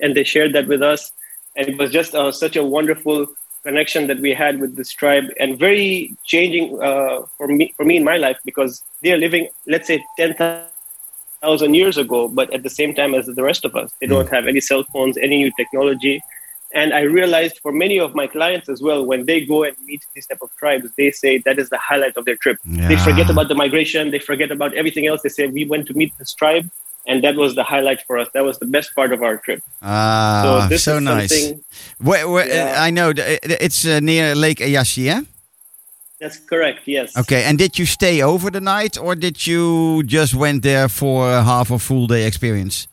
[0.02, 1.12] And they shared that with us.
[1.57, 3.26] And it was just uh, such a wonderful
[3.64, 7.96] connection that we had with this tribe and very changing uh, for me for me
[7.96, 12.68] in my life because they are living let's say 10,000 years ago but at the
[12.70, 13.90] same time as the rest of us.
[14.00, 16.20] They don't have any cell phones any new technology
[16.75, 20.03] and i realized for many of my clients as well when they go and meet
[20.14, 23.29] these type of tribes they say that is the highlight of their trip they forget
[23.31, 26.35] about the migration they forget about everything else they say we went to meet this
[26.35, 26.70] tribe
[27.07, 28.29] and that was the highlight for us.
[28.35, 29.62] That was the best part of our trip.
[29.83, 31.53] Ah, so so nice.
[31.99, 32.77] Where, where, Yeah.
[32.79, 35.20] I know it's uh, near Lake Eyasi, yeah?
[36.20, 36.81] that's correct.
[36.87, 37.16] Yes.
[37.16, 41.31] Okay, and did you stay over the night or did you just went there for
[41.31, 42.89] a half or full day experience?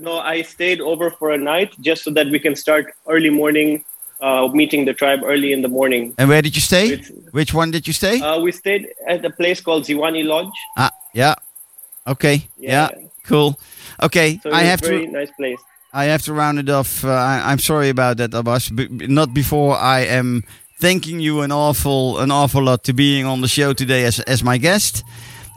[0.00, 3.84] No, I stayed over for a night just so that we can start early morning,
[4.20, 6.14] uh, meeting the tribe early in the morning.
[6.18, 6.86] And where did you stay?
[6.94, 8.20] It's- Which one did you stay?
[8.20, 10.56] Uh, we stayed at a place called Ziwani Lodge.
[10.76, 11.34] ah, yeah.
[12.06, 12.36] Okay.
[12.58, 12.88] Yeah.
[12.90, 13.08] Yeah.
[13.24, 13.58] Cool.
[14.02, 15.60] Okay, So I have very to nice place.
[15.92, 17.04] I have to round it off.
[17.04, 18.70] Uh, I, I'm sorry about that, Abbas.
[18.70, 20.42] B- not before I am
[20.80, 24.42] thanking you an awful, an awful lot to being on the show today as as
[24.42, 25.04] my guest.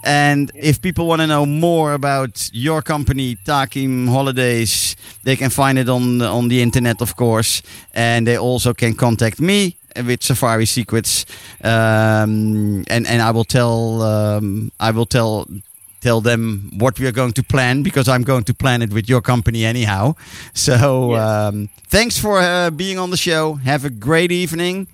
[0.06, 5.78] And if people want to know more about your company, Takim Holidays, they can find
[5.78, 7.62] it on on the internet, of course.
[7.94, 9.76] And they also can contact me
[10.08, 11.26] with Safari Secrets,
[11.64, 15.46] um, and and I will tell um, I will tell
[16.02, 19.08] tell them what we are going to plan because I'm going to plan it with
[19.10, 20.16] your company anyhow.
[20.54, 21.22] So Yes.
[21.22, 23.56] um, thanks for uh, being on the show.
[23.64, 24.88] Have a great evening,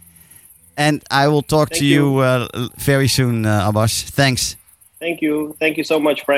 [0.78, 2.20] and I will talk Thank to you, you.
[2.24, 2.48] uh,
[2.78, 4.04] very soon, uh, Abbas.
[4.16, 4.56] Thanks.
[5.00, 5.56] Thank you.
[5.60, 6.38] Thank you so much, Frank.